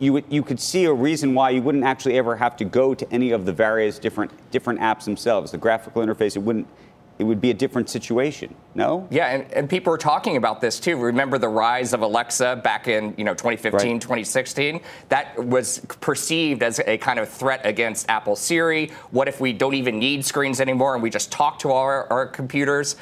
You 0.00 0.12
would, 0.14 0.24
you 0.28 0.42
could 0.42 0.58
see 0.58 0.86
a 0.86 0.92
reason 0.92 1.34
why 1.34 1.50
you 1.50 1.62
wouldn't 1.62 1.84
actually 1.84 2.18
ever 2.18 2.34
have 2.36 2.56
to 2.56 2.64
go 2.64 2.94
to 2.94 3.10
any 3.12 3.30
of 3.30 3.46
the 3.46 3.52
various 3.52 3.98
different 4.00 4.32
different 4.50 4.80
apps 4.80 5.04
themselves. 5.04 5.52
The 5.52 5.58
graphical 5.58 6.02
interface, 6.02 6.34
it 6.34 6.40
wouldn't. 6.40 6.66
It 7.18 7.24
would 7.24 7.40
be 7.40 7.50
a 7.50 7.54
different 7.54 7.88
situation. 7.88 8.54
No. 8.74 9.06
Yeah, 9.08 9.26
and, 9.26 9.52
and 9.52 9.70
people 9.70 9.92
are 9.92 9.98
talking 9.98 10.36
about 10.36 10.60
this 10.60 10.80
too. 10.80 10.96
Remember 10.96 11.38
the 11.38 11.48
rise 11.48 11.92
of 11.92 12.02
Alexa 12.02 12.60
back 12.64 12.88
in 12.88 13.14
you 13.16 13.22
know 13.24 13.34
2015, 13.34 13.92
Right. 13.92 14.00
2016? 14.00 14.80
That 15.10 15.38
was 15.38 15.78
perceived 16.00 16.64
as 16.64 16.80
a 16.80 16.98
kind 16.98 17.20
of 17.20 17.28
threat 17.28 17.60
against 17.64 18.08
Apple 18.08 18.34
Siri. 18.34 18.90
What 19.12 19.28
if 19.28 19.40
we 19.40 19.52
don't 19.52 19.74
even 19.74 20.00
need 20.00 20.24
screens 20.24 20.60
anymore 20.60 20.94
and 20.94 21.02
we 21.02 21.10
just 21.10 21.30
talk 21.30 21.60
to 21.60 21.70
our, 21.70 22.12
our 22.12 22.26
computers? 22.26 22.96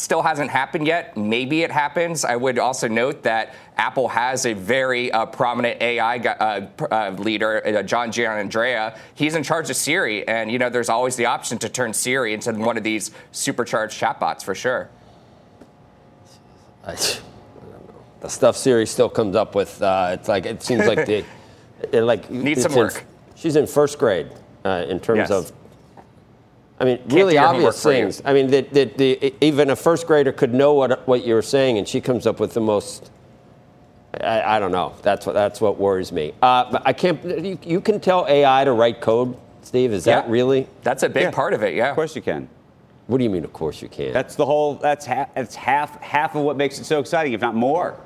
Still 0.00 0.22
hasn't 0.22 0.48
happened 0.50 0.86
yet. 0.86 1.14
Maybe 1.14 1.60
it 1.62 1.70
happens. 1.70 2.24
I 2.24 2.34
would 2.34 2.58
also 2.58 2.88
note 2.88 3.22
that 3.24 3.52
Apple 3.76 4.08
has 4.08 4.46
a 4.46 4.54
very 4.54 5.12
uh, 5.12 5.26
prominent 5.26 5.78
AI 5.82 6.16
uh, 6.16 6.66
uh, 6.90 7.10
leader, 7.18 7.60
uh, 7.66 7.82
John 7.82 8.10
Giannandrea. 8.10 8.96
He's 9.14 9.34
in 9.34 9.42
charge 9.42 9.68
of 9.68 9.76
Siri, 9.76 10.26
and 10.26 10.50
you 10.50 10.58
know 10.58 10.70
there's 10.70 10.88
always 10.88 11.16
the 11.16 11.26
option 11.26 11.58
to 11.58 11.68
turn 11.68 11.92
Siri 11.92 12.32
into 12.32 12.50
one 12.54 12.78
of 12.78 12.82
these 12.82 13.10
supercharged 13.32 14.00
chatbots 14.00 14.42
for 14.42 14.54
sure. 14.54 14.88
I, 16.86 16.92
I 16.92 16.94
don't 16.94 17.86
know. 17.86 17.94
The 18.20 18.28
stuff 18.28 18.56
Siri 18.56 18.86
still 18.86 19.10
comes 19.10 19.36
up 19.36 19.54
with, 19.54 19.82
uh, 19.82 20.12
it's 20.18 20.28
like 20.28 20.46
it 20.46 20.62
seems 20.62 20.86
like 20.86 21.04
the, 21.04 21.26
it 21.92 22.00
like 22.04 22.30
Needs 22.30 22.62
some 22.62 22.72
in- 22.72 22.78
work. 22.78 23.04
she's 23.34 23.54
in 23.54 23.66
first 23.66 23.98
grade 23.98 24.32
uh, 24.64 24.86
in 24.88 24.98
terms 24.98 25.18
Yes. 25.18 25.30
of. 25.30 25.52
I 26.80 26.84
mean, 26.84 26.98
do 27.06 27.16
really 27.16 27.36
obvious 27.36 27.82
things. 27.82 28.22
I 28.24 28.32
mean, 28.32 28.46
that 28.48 28.72
that 28.72 28.96
the, 28.96 29.34
even 29.44 29.68
a 29.70 29.76
first 29.76 30.06
grader 30.06 30.32
could 30.32 30.54
know 30.54 30.72
what 30.72 31.06
what 31.06 31.24
you 31.26 31.34
were 31.34 31.42
saying, 31.42 31.76
and 31.78 31.86
she 31.86 32.00
comes 32.00 32.26
up 32.26 32.40
with 32.40 32.54
the 32.54 32.60
most. 32.60 33.10
I, 34.20 34.56
I 34.56 34.58
don't 34.58 34.72
know. 34.72 34.94
That's 35.02 35.26
what 35.26 35.34
that's 35.34 35.60
what 35.60 35.78
worries 35.78 36.10
me. 36.10 36.32
Uh, 36.42 36.70
but 36.72 36.82
I 36.86 36.92
can't. 36.94 37.22
You, 37.24 37.58
you 37.62 37.80
can 37.80 38.00
tell 38.00 38.26
AI 38.26 38.64
to 38.64 38.72
write 38.72 39.00
code, 39.00 39.36
Steve. 39.62 39.92
Is 39.92 40.04
that 40.04 40.28
really? 40.28 40.66
That's 40.82 41.02
a 41.02 41.08
big 41.08 41.24
Yeah. 41.24 41.30
part 41.30 41.52
of 41.52 41.62
it, 41.62 41.74
yeah. 41.74 41.90
Of 41.90 41.94
course 41.96 42.16
you 42.16 42.22
can. 42.22 42.48
What 43.08 43.18
do 43.18 43.24
you 43.24 43.30
mean? 43.30 43.44
Of 43.44 43.52
course 43.52 43.82
you 43.82 43.88
can. 43.88 44.12
That's 44.12 44.34
the 44.36 44.46
whole. 44.46 44.74
That's 44.76 45.04
half. 45.04 45.34
That's 45.34 45.54
half. 45.54 46.00
Half 46.02 46.34
of 46.34 46.42
what 46.42 46.56
makes 46.56 46.78
it 46.78 46.84
so 46.84 46.98
exciting, 46.98 47.34
if 47.34 47.40
not 47.42 47.54
more. 47.54 47.98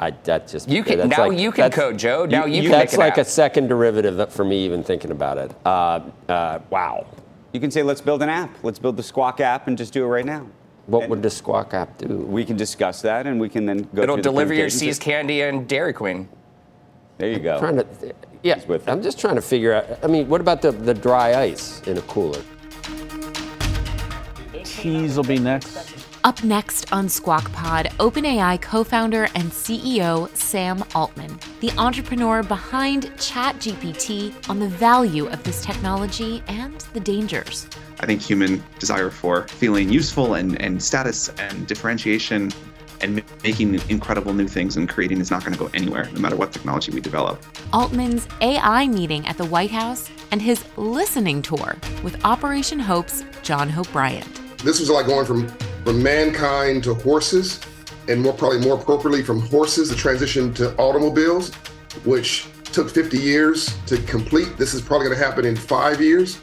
I, 0.00 0.10
that 0.24 0.48
just 0.48 0.68
You 0.68 0.82
can 0.82 1.08
now 1.08 1.28
like- 1.28 1.38
you 1.38 1.52
can 1.52 1.70
code, 1.70 1.98
Joe. 1.98 2.26
Now 2.26 2.46
you, 2.46 2.62
can 2.62 2.72
That's 2.72 2.92
make 2.92 2.98
it 2.98 3.00
like 3.00 3.18
a 3.18 3.24
second 3.24 3.68
derivative 3.68 4.32
for 4.32 4.44
me 4.44 4.64
even 4.64 4.82
thinking 4.82 5.10
about 5.10 5.38
it. 5.38 5.52
Uh, 5.64 6.00
uh, 6.28 6.58
wow. 6.70 7.06
You 7.52 7.60
can 7.60 7.70
say, 7.70 7.82
let's 7.82 8.00
build 8.00 8.22
an 8.22 8.28
app. 8.28 8.50
Let's 8.64 8.80
build 8.80 8.96
the 8.96 9.02
Squawk 9.02 9.40
app 9.40 9.68
and 9.68 9.78
just 9.78 9.92
do 9.92 10.04
it 10.04 10.08
right 10.08 10.26
now. 10.26 10.46
What 10.86 11.08
would 11.08 11.22
the 11.22 11.30
Squawk 11.30 11.72
app 11.72 11.96
do? 11.98 12.08
We 12.08 12.44
can 12.44 12.56
discuss 12.56 13.00
that, 13.02 13.26
and 13.26 13.40
we 13.40 13.48
can 13.48 13.64
then 13.64 13.88
go. 13.94 14.02
It'll 14.02 14.16
through 14.16 14.22
the 14.22 14.30
deliver 14.30 14.52
your 14.52 14.64
permutations. 14.64 14.80
See's 14.80 14.98
candy 14.98 15.40
and 15.40 15.66
Dairy 15.66 15.94
Queen. 15.94 16.28
There 17.16 17.30
you 17.30 17.38
go. 17.38 17.58
trying 17.58 17.76
to, 17.76 17.86
yeah. 18.42 18.62
With 18.66 18.86
I'm 18.88 19.02
just 19.02 19.18
trying 19.18 19.36
to 19.36 19.40
figure 19.40 19.72
out. 19.72 19.86
I 20.02 20.08
mean, 20.08 20.28
what 20.28 20.40
about 20.42 20.60
the, 20.60 20.72
the 20.72 20.92
dry 20.92 21.40
ice 21.40 21.80
in 21.86 21.96
a 21.96 22.02
cooler? 22.02 22.42
Cheese 24.64 25.16
will 25.16 25.24
be 25.24 25.38
next. 25.38 26.03
Up 26.24 26.42
next 26.42 26.90
on 26.90 27.06
Squawk 27.06 27.52
Pod, 27.52 27.90
OpenAI 27.98 28.58
co 28.62 28.82
founder 28.82 29.24
and 29.34 29.52
CEO 29.52 30.34
Sam 30.34 30.82
Altman, 30.94 31.38
the 31.60 31.70
entrepreneur 31.72 32.42
behind 32.42 33.12
ChatGPT, 33.18 34.32
on 34.48 34.58
the 34.58 34.68
value 34.68 35.26
of 35.26 35.42
this 35.42 35.62
technology 35.62 36.42
and 36.48 36.80
the 36.94 37.00
dangers. 37.00 37.68
I 38.00 38.06
think 38.06 38.22
human 38.22 38.64
desire 38.78 39.10
for 39.10 39.46
feeling 39.48 39.90
useful 39.90 40.32
and, 40.32 40.58
and 40.62 40.82
status 40.82 41.28
and 41.28 41.66
differentiation 41.66 42.50
and 43.02 43.16
ma- 43.16 43.22
making 43.42 43.74
incredible 43.90 44.32
new 44.32 44.48
things 44.48 44.78
and 44.78 44.88
creating 44.88 45.20
is 45.20 45.30
not 45.30 45.42
going 45.42 45.52
to 45.52 45.58
go 45.58 45.68
anywhere, 45.74 46.08
no 46.14 46.20
matter 46.20 46.36
what 46.36 46.52
technology 46.52 46.90
we 46.90 47.02
develop. 47.02 47.44
Altman's 47.74 48.26
AI 48.40 48.86
meeting 48.86 49.26
at 49.26 49.36
the 49.36 49.44
White 49.44 49.70
House, 49.70 50.10
and 50.30 50.40
his 50.40 50.64
listening 50.78 51.42
tour 51.42 51.76
with 52.02 52.24
Operation 52.24 52.80
Hope's 52.80 53.22
John 53.42 53.68
Hope 53.68 53.92
Bryant. 53.92 54.40
This 54.64 54.80
was 54.80 54.88
like 54.88 55.04
going 55.04 55.26
from 55.26 55.46
from 55.84 56.02
mankind 56.02 56.82
to 56.84 56.94
horses, 56.94 57.60
and 58.08 58.20
more 58.20 58.32
probably 58.32 58.60
more 58.60 58.74
appropriately 58.74 59.22
from 59.22 59.40
horses 59.40 59.90
to 59.90 59.96
transition 59.96 60.52
to 60.54 60.74
automobiles, 60.76 61.54
which 62.04 62.46
took 62.64 62.90
50 62.90 63.18
years 63.18 63.76
to 63.86 63.98
complete. 64.02 64.56
This 64.56 64.74
is 64.74 64.82
probably 64.82 65.06
going 65.06 65.18
to 65.18 65.24
happen 65.24 65.44
in 65.44 65.54
five 65.54 66.00
years. 66.00 66.40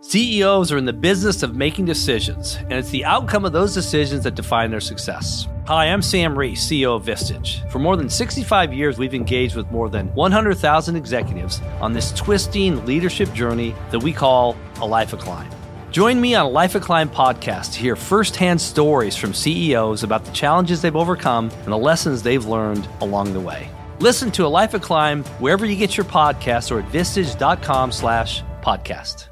CEOs 0.00 0.70
are 0.70 0.78
in 0.78 0.84
the 0.84 0.92
business 0.92 1.42
of 1.42 1.56
making 1.56 1.84
decisions, 1.84 2.56
and 2.56 2.74
it's 2.74 2.90
the 2.90 3.04
outcome 3.04 3.44
of 3.44 3.52
those 3.52 3.74
decisions 3.74 4.22
that 4.22 4.36
define 4.36 4.70
their 4.70 4.80
success. 4.80 5.48
Hi, 5.66 5.86
I'm 5.86 6.00
Sam 6.00 6.38
Reese, 6.38 6.64
CEO 6.64 6.94
of 6.94 7.04
Vistage. 7.04 7.68
For 7.72 7.80
more 7.80 7.96
than 7.96 8.08
65 8.08 8.72
years, 8.72 8.98
we've 8.98 9.14
engaged 9.14 9.56
with 9.56 9.68
more 9.72 9.88
than 9.88 10.14
100,000 10.14 10.94
executives 10.94 11.60
on 11.80 11.92
this 11.92 12.12
twisting 12.12 12.86
leadership 12.86 13.32
journey 13.32 13.74
that 13.90 14.00
we 14.00 14.12
call 14.12 14.56
a 14.80 14.86
life 14.86 15.12
of 15.12 15.18
climb. 15.18 15.50
Join 15.96 16.20
me 16.20 16.34
on 16.34 16.44
a 16.44 16.48
Life 16.50 16.74
of 16.74 16.82
Climb 16.82 17.08
podcast 17.08 17.72
to 17.72 17.78
hear 17.78 17.96
firsthand 17.96 18.60
stories 18.60 19.16
from 19.16 19.32
CEOs 19.32 20.02
about 20.02 20.26
the 20.26 20.30
challenges 20.32 20.82
they've 20.82 20.94
overcome 20.94 21.48
and 21.62 21.72
the 21.72 21.78
lessons 21.78 22.22
they've 22.22 22.44
learned 22.44 22.86
along 23.00 23.32
the 23.32 23.40
way. 23.40 23.70
Listen 24.00 24.30
to 24.32 24.44
a 24.44 24.46
Life 24.46 24.74
of 24.74 24.82
Climb 24.82 25.24
wherever 25.40 25.64
you 25.64 25.74
get 25.74 25.96
your 25.96 26.04
podcasts 26.04 26.70
or 26.70 26.80
at 26.80 26.92
vistage.com 26.92 27.92
slash 27.92 28.42
podcast. 28.60 29.28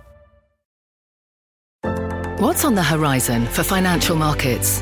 What's 2.41 2.65
on 2.65 2.75
the 2.75 2.83
horizon 2.83 3.45
for 3.45 3.63
financial 3.63 4.17
markets? 4.17 4.81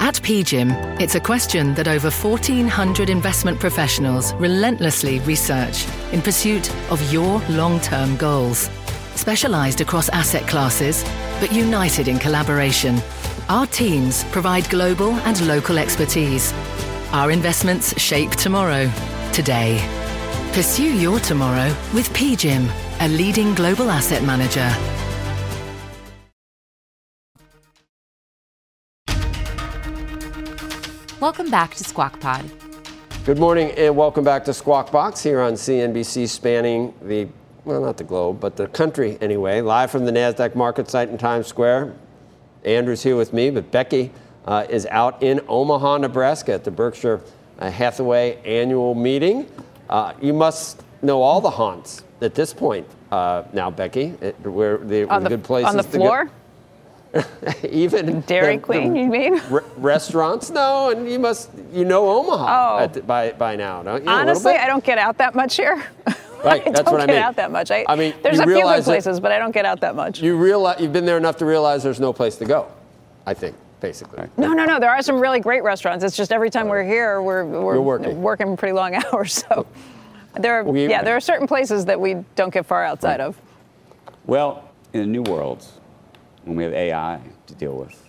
At 0.00 0.16
PGIM, 0.16 1.00
it's 1.00 1.14
a 1.14 1.20
question 1.20 1.74
that 1.74 1.86
over 1.86 2.10
1,400 2.10 3.08
investment 3.08 3.60
professionals 3.60 4.34
relentlessly 4.34 5.20
research 5.20 5.86
in 6.10 6.20
pursuit 6.22 6.68
of 6.90 7.12
your 7.12 7.38
long 7.50 7.78
term 7.78 8.16
goals. 8.16 8.68
Specialized 9.16 9.80
across 9.80 10.08
asset 10.08 10.46
classes, 10.48 11.04
but 11.40 11.52
united 11.52 12.08
in 12.08 12.18
collaboration, 12.18 13.00
our 13.48 13.66
teams 13.66 14.24
provide 14.24 14.68
global 14.68 15.12
and 15.20 15.46
local 15.46 15.78
expertise. 15.78 16.52
Our 17.12 17.30
investments 17.30 17.98
shape 17.98 18.32
tomorrow, 18.32 18.90
today. 19.32 19.78
Pursue 20.52 20.92
your 20.98 21.20
tomorrow 21.20 21.68
with 21.94 22.08
PGIM, 22.10 22.68
a 23.00 23.08
leading 23.08 23.54
global 23.54 23.88
asset 23.90 24.22
manager. 24.24 24.70
Welcome 31.20 31.50
back 31.50 31.74
to 31.76 31.84
Squawk 31.84 32.20
Pod. 32.20 32.50
Good 33.24 33.38
morning 33.38 33.70
and 33.78 33.96
welcome 33.96 34.24
back 34.24 34.44
to 34.44 34.52
Squawk 34.52 34.92
Box 34.92 35.22
here 35.22 35.40
on 35.40 35.54
CNBC, 35.54 36.28
spanning 36.28 36.92
the 37.00 37.26
well, 37.64 37.80
not 37.80 37.96
the 37.96 38.04
globe, 38.04 38.40
but 38.40 38.56
the 38.56 38.66
country 38.68 39.16
anyway. 39.20 39.60
Live 39.60 39.90
from 39.90 40.04
the 40.04 40.12
Nasdaq 40.12 40.54
market 40.54 40.90
site 40.90 41.08
in 41.08 41.16
Times 41.18 41.46
Square. 41.46 41.94
Andrew's 42.64 43.02
here 43.02 43.16
with 43.16 43.32
me, 43.32 43.50
but 43.50 43.70
Becky 43.70 44.10
uh, 44.46 44.66
is 44.68 44.86
out 44.86 45.22
in 45.22 45.40
Omaha, 45.48 45.98
Nebraska, 45.98 46.52
at 46.52 46.64
the 46.64 46.70
Berkshire 46.70 47.20
uh, 47.58 47.70
Hathaway 47.70 48.38
annual 48.44 48.94
meeting. 48.94 49.46
Uh, 49.88 50.12
you 50.20 50.32
must 50.32 50.82
know 51.02 51.22
all 51.22 51.40
the 51.40 51.50
haunts 51.50 52.04
at 52.20 52.34
this 52.34 52.52
point 52.52 52.86
uh, 53.12 53.44
now, 53.52 53.70
Becky. 53.70 54.14
It, 54.20 54.38
where 54.46 54.78
the, 54.78 55.04
On 55.08 55.22
the, 55.22 55.30
good 55.30 55.44
places 55.44 55.70
on 55.70 55.76
the 55.76 55.82
floor? 55.82 56.30
even 57.70 58.22
Dairy 58.22 58.56
the- 58.56 58.60
the 58.60 58.66
Queen, 58.66 58.96
you 58.96 59.06
mean? 59.06 59.40
re- 59.50 59.62
restaurants? 59.76 60.50
No, 60.50 60.90
and 60.90 61.08
you 61.10 61.18
must 61.18 61.50
you 61.72 61.84
know 61.84 62.08
Omaha 62.08 62.78
Oh. 62.82 62.86
the- 62.88 63.02
by 63.02 63.32
by 63.32 63.56
now, 63.56 63.82
don't 63.82 64.02
you? 64.04 64.10
Honestly. 64.10 64.54
I 64.54 64.66
don't 64.66 64.84
get 64.84 64.98
out 64.98 65.16
that 65.18 65.34
much 65.34 65.56
here. 65.56 65.82
Right, 66.44 66.62
I 66.66 66.70
that's 66.70 66.82
don't 66.82 66.92
what 66.92 67.00
I 67.00 67.06
get 67.06 67.12
mean. 67.14 67.22
out 67.22 67.36
that 67.36 67.50
much. 67.50 67.70
I, 67.70 67.84
I 67.88 67.96
mean, 67.96 68.14
there's 68.22 68.38
a 68.38 68.42
few 68.42 68.52
good 68.52 68.58
realize 68.58 68.84
that- 68.84 68.90
places, 68.92 69.20
but 69.20 69.32
I 69.32 69.38
don't 69.38 69.52
get 69.52 69.64
out 69.64 69.80
that 69.80 69.94
much. 69.96 70.20
You 70.22 70.36
realize 70.36 70.80
you've 70.80 70.92
been 70.92 71.04
there 71.06 71.16
enough 71.16 71.36
to 71.38 71.44
realize 71.46 71.82
there's 71.82 72.00
no 72.00 72.12
place 72.12 72.36
to 72.36 72.44
go. 72.44 72.66
I 73.26 73.32
think, 73.34 73.56
basically. 73.80 74.28
no, 74.36 74.52
no, 74.52 74.64
no. 74.66 74.78
There 74.78 74.90
are 74.90 75.00
some 75.02 75.18
really 75.18 75.40
great 75.40 75.62
restaurants. 75.62 76.04
It's 76.04 76.16
just 76.16 76.30
every 76.32 76.50
time 76.50 76.68
we're 76.68 76.84
here, 76.84 77.22
we're, 77.22 77.44
we're 77.46 77.74
You're 77.74 78.12
working. 78.14 78.56
pretty 78.56 78.72
long 78.74 78.94
hours. 79.12 79.32
So 79.48 79.66
there, 80.38 80.60
are, 80.60 80.64
We- 80.64 80.86
yeah, 80.88 81.02
there 81.02 81.16
are 81.16 81.20
certain 81.20 81.46
places 81.46 81.84
that 81.86 81.98
we 82.00 82.16
don't 82.36 82.52
get 82.52 82.66
far 82.66 82.84
outside 82.84 83.20
of. 83.20 83.40
Well, 84.26 84.68
in 84.92 85.00
a 85.00 85.06
new 85.06 85.22
world, 85.22 85.64
when 86.44 86.56
we 86.56 86.64
have 86.64 86.72
AI 86.74 87.20
to 87.46 87.54
deal 87.54 87.76
with, 87.76 88.00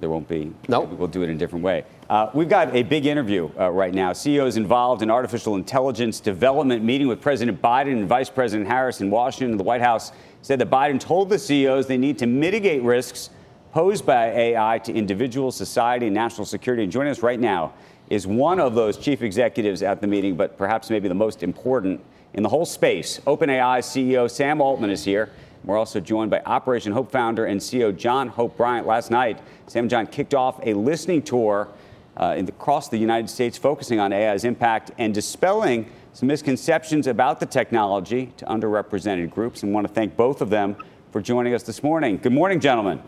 there 0.00 0.08
won't 0.10 0.28
be. 0.28 0.52
No, 0.68 0.82
nope. 0.84 0.90
we'll 0.92 1.08
do 1.08 1.22
it 1.22 1.30
in 1.30 1.36
a 1.36 1.38
different 1.38 1.64
way. 1.64 1.84
Uh, 2.08 2.30
we've 2.32 2.48
got 2.48 2.74
a 2.74 2.82
big 2.82 3.04
interview 3.04 3.50
uh, 3.58 3.68
right 3.68 3.92
now. 3.92 4.14
CEOs 4.14 4.56
involved 4.56 5.02
in 5.02 5.10
artificial 5.10 5.56
intelligence 5.56 6.20
development 6.20 6.82
meeting 6.82 7.06
with 7.06 7.20
President 7.20 7.60
Biden 7.60 7.92
and 7.92 8.08
Vice 8.08 8.30
President 8.30 8.66
Harris 8.66 9.02
in 9.02 9.10
Washington. 9.10 9.58
The 9.58 9.64
White 9.64 9.82
House 9.82 10.12
said 10.40 10.58
that 10.60 10.70
Biden 10.70 10.98
told 10.98 11.28
the 11.28 11.38
CEOs 11.38 11.86
they 11.86 11.98
need 11.98 12.16
to 12.18 12.26
mitigate 12.26 12.82
risks 12.82 13.28
posed 13.72 14.06
by 14.06 14.28
AI 14.28 14.78
to 14.84 14.92
individuals, 14.94 15.54
society, 15.54 16.06
and 16.06 16.14
national 16.14 16.46
security. 16.46 16.82
And 16.82 16.90
joining 16.90 17.10
us 17.10 17.22
right 17.22 17.38
now 17.38 17.74
is 18.08 18.26
one 18.26 18.58
of 18.58 18.74
those 18.74 18.96
chief 18.96 19.20
executives 19.20 19.82
at 19.82 20.00
the 20.00 20.06
meeting, 20.06 20.34
but 20.34 20.56
perhaps 20.56 20.88
maybe 20.88 21.08
the 21.08 21.14
most 21.14 21.42
important 21.42 22.02
in 22.32 22.42
the 22.42 22.48
whole 22.48 22.64
space. 22.64 23.20
OpenAI 23.26 23.80
CEO 23.80 24.30
Sam 24.30 24.62
Altman 24.62 24.88
is 24.88 25.04
here. 25.04 25.30
We're 25.62 25.76
also 25.76 26.00
joined 26.00 26.30
by 26.30 26.40
Operation 26.46 26.90
Hope 26.92 27.12
founder 27.12 27.44
and 27.44 27.60
CEO 27.60 27.94
John 27.94 28.28
Hope 28.28 28.56
Bryant. 28.56 28.86
Last 28.86 29.10
night, 29.10 29.40
Sam 29.66 29.90
John 29.90 30.06
kicked 30.06 30.32
off 30.32 30.58
a 30.62 30.72
listening 30.72 31.20
tour 31.20 31.68
uh, 32.18 32.34
the, 32.34 32.48
across 32.48 32.88
the 32.88 32.98
United 32.98 33.30
States 33.30 33.56
focusing 33.56 34.00
on 34.00 34.12
AI's 34.12 34.44
impact 34.44 34.90
and 34.98 35.14
dispelling 35.14 35.90
some 36.12 36.26
misconceptions 36.26 37.06
about 37.06 37.38
the 37.38 37.46
technology 37.46 38.32
to 38.36 38.44
underrepresented 38.46 39.30
groups. 39.30 39.62
And 39.62 39.72
want 39.72 39.86
to 39.86 39.92
thank 39.92 40.16
both 40.16 40.40
of 40.40 40.50
them 40.50 40.76
for 41.12 41.22
joining 41.22 41.54
us 41.54 41.62
this 41.62 41.82
morning. 41.82 42.18
Good 42.18 42.32
morning, 42.32 42.60
gentlemen. 42.60 43.00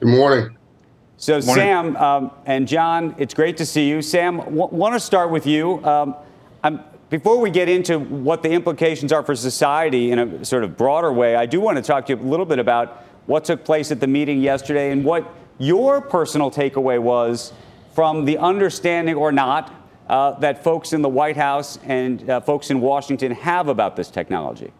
Good 0.00 0.10
morning. 0.10 0.56
So, 1.16 1.32
morning. 1.32 1.54
Sam 1.54 1.96
um, 1.96 2.30
and 2.44 2.68
John, 2.68 3.14
it's 3.18 3.34
great 3.34 3.56
to 3.56 3.66
see 3.66 3.88
you. 3.88 4.00
Sam, 4.00 4.36
w- 4.36 4.68
want 4.68 4.94
to 4.94 5.00
start 5.00 5.30
with 5.30 5.46
you. 5.46 5.84
Um, 5.84 6.14
before 7.08 7.38
we 7.38 7.50
get 7.50 7.68
into 7.68 7.98
what 7.98 8.42
the 8.42 8.50
implications 8.50 9.12
are 9.12 9.22
for 9.22 9.34
society 9.36 10.10
in 10.10 10.18
a 10.18 10.44
sort 10.44 10.64
of 10.64 10.76
broader 10.76 11.12
way, 11.12 11.36
I 11.36 11.46
do 11.46 11.60
want 11.60 11.76
to 11.76 11.82
talk 11.82 12.06
to 12.06 12.14
you 12.14 12.20
a 12.20 12.22
little 12.22 12.46
bit 12.46 12.58
about 12.58 13.04
what 13.26 13.44
took 13.44 13.64
place 13.64 13.92
at 13.92 14.00
the 14.00 14.06
meeting 14.06 14.40
yesterday 14.40 14.90
and 14.90 15.04
what 15.04 15.32
your 15.58 16.00
personal 16.00 16.50
takeaway 16.50 17.00
was 17.00 17.52
from 17.96 18.26
the 18.26 18.36
understanding 18.36 19.14
or 19.14 19.32
not 19.32 19.74
uh, 20.10 20.32
that 20.32 20.62
folks 20.62 20.92
in 20.92 21.00
the 21.00 21.08
White 21.08 21.38
House 21.38 21.78
and 21.84 22.28
uh, 22.28 22.38
folks 22.42 22.70
in 22.70 22.82
Washington 22.82 23.32
have 23.32 23.68
about 23.68 23.96
this 23.96 24.10
technology. 24.10 24.70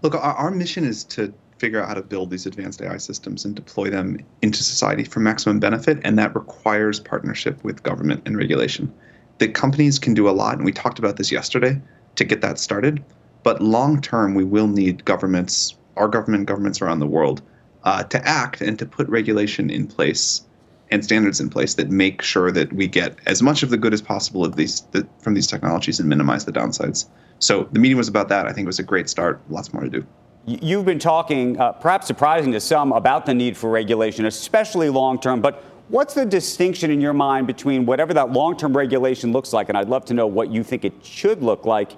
Look, 0.00 0.14
our, 0.14 0.20
our 0.22 0.50
mission 0.50 0.82
is 0.86 1.04
to 1.04 1.34
figure 1.58 1.82
out 1.82 1.88
how 1.88 1.92
to 1.92 2.02
build 2.02 2.30
these 2.30 2.46
advanced 2.46 2.80
AI 2.80 2.96
systems 2.96 3.44
and 3.44 3.54
deploy 3.54 3.90
them 3.90 4.18
into 4.40 4.64
society 4.64 5.04
for 5.04 5.20
maximum 5.20 5.60
benefit, 5.60 5.98
and 6.02 6.18
that 6.18 6.34
requires 6.34 6.98
partnership 6.98 7.62
with 7.62 7.82
government 7.82 8.22
and 8.24 8.38
regulation. 8.38 8.90
The 9.36 9.48
companies 9.48 9.98
can 9.98 10.14
do 10.14 10.26
a 10.26 10.32
lot, 10.32 10.56
and 10.56 10.64
we 10.64 10.72
talked 10.72 10.98
about 10.98 11.18
this 11.18 11.30
yesterday 11.30 11.78
to 12.14 12.24
get 12.24 12.40
that 12.40 12.58
started. 12.58 13.04
But 13.42 13.60
long 13.60 14.00
term, 14.00 14.34
we 14.34 14.44
will 14.44 14.66
need 14.66 15.04
governments, 15.04 15.76
our 15.98 16.08
government, 16.08 16.46
governments 16.46 16.80
around 16.80 17.00
the 17.00 17.06
world, 17.06 17.42
uh, 17.84 18.04
to 18.04 18.26
act 18.26 18.62
and 18.62 18.78
to 18.78 18.86
put 18.86 19.06
regulation 19.10 19.68
in 19.68 19.86
place 19.86 20.45
and 20.90 21.04
standards 21.04 21.40
in 21.40 21.50
place 21.50 21.74
that 21.74 21.90
make 21.90 22.22
sure 22.22 22.52
that 22.52 22.72
we 22.72 22.86
get 22.86 23.16
as 23.26 23.42
much 23.42 23.62
of 23.62 23.70
the 23.70 23.76
good 23.76 23.92
as 23.92 24.00
possible 24.00 24.44
of 24.44 24.56
these 24.56 24.82
the, 24.92 25.06
from 25.18 25.34
these 25.34 25.46
technologies 25.46 26.00
and 26.00 26.08
minimize 26.08 26.44
the 26.44 26.52
downsides. 26.52 27.08
So 27.38 27.68
the 27.72 27.78
meeting 27.78 27.96
was 27.96 28.08
about 28.08 28.28
that. 28.28 28.46
I 28.46 28.52
think 28.52 28.64
it 28.64 28.68
was 28.68 28.78
a 28.78 28.84
great 28.84 29.08
start. 29.08 29.40
Lots 29.50 29.72
more 29.72 29.82
to 29.82 29.90
do. 29.90 30.06
You've 30.46 30.84
been 30.84 31.00
talking, 31.00 31.58
uh, 31.58 31.72
perhaps 31.72 32.06
surprising 32.06 32.52
to 32.52 32.60
some, 32.60 32.92
about 32.92 33.26
the 33.26 33.34
need 33.34 33.56
for 33.56 33.68
regulation, 33.68 34.26
especially 34.26 34.88
long 34.88 35.20
term. 35.20 35.40
But 35.40 35.64
what's 35.88 36.14
the 36.14 36.24
distinction 36.24 36.90
in 36.90 37.00
your 37.00 37.12
mind 37.12 37.48
between 37.48 37.84
whatever 37.84 38.14
that 38.14 38.30
long 38.30 38.56
term 38.56 38.76
regulation 38.76 39.32
looks 39.32 39.52
like, 39.52 39.68
and 39.68 39.76
I'd 39.76 39.88
love 39.88 40.04
to 40.06 40.14
know 40.14 40.28
what 40.28 40.50
you 40.50 40.62
think 40.62 40.84
it 40.84 40.94
should 41.04 41.42
look 41.42 41.66
like, 41.66 41.92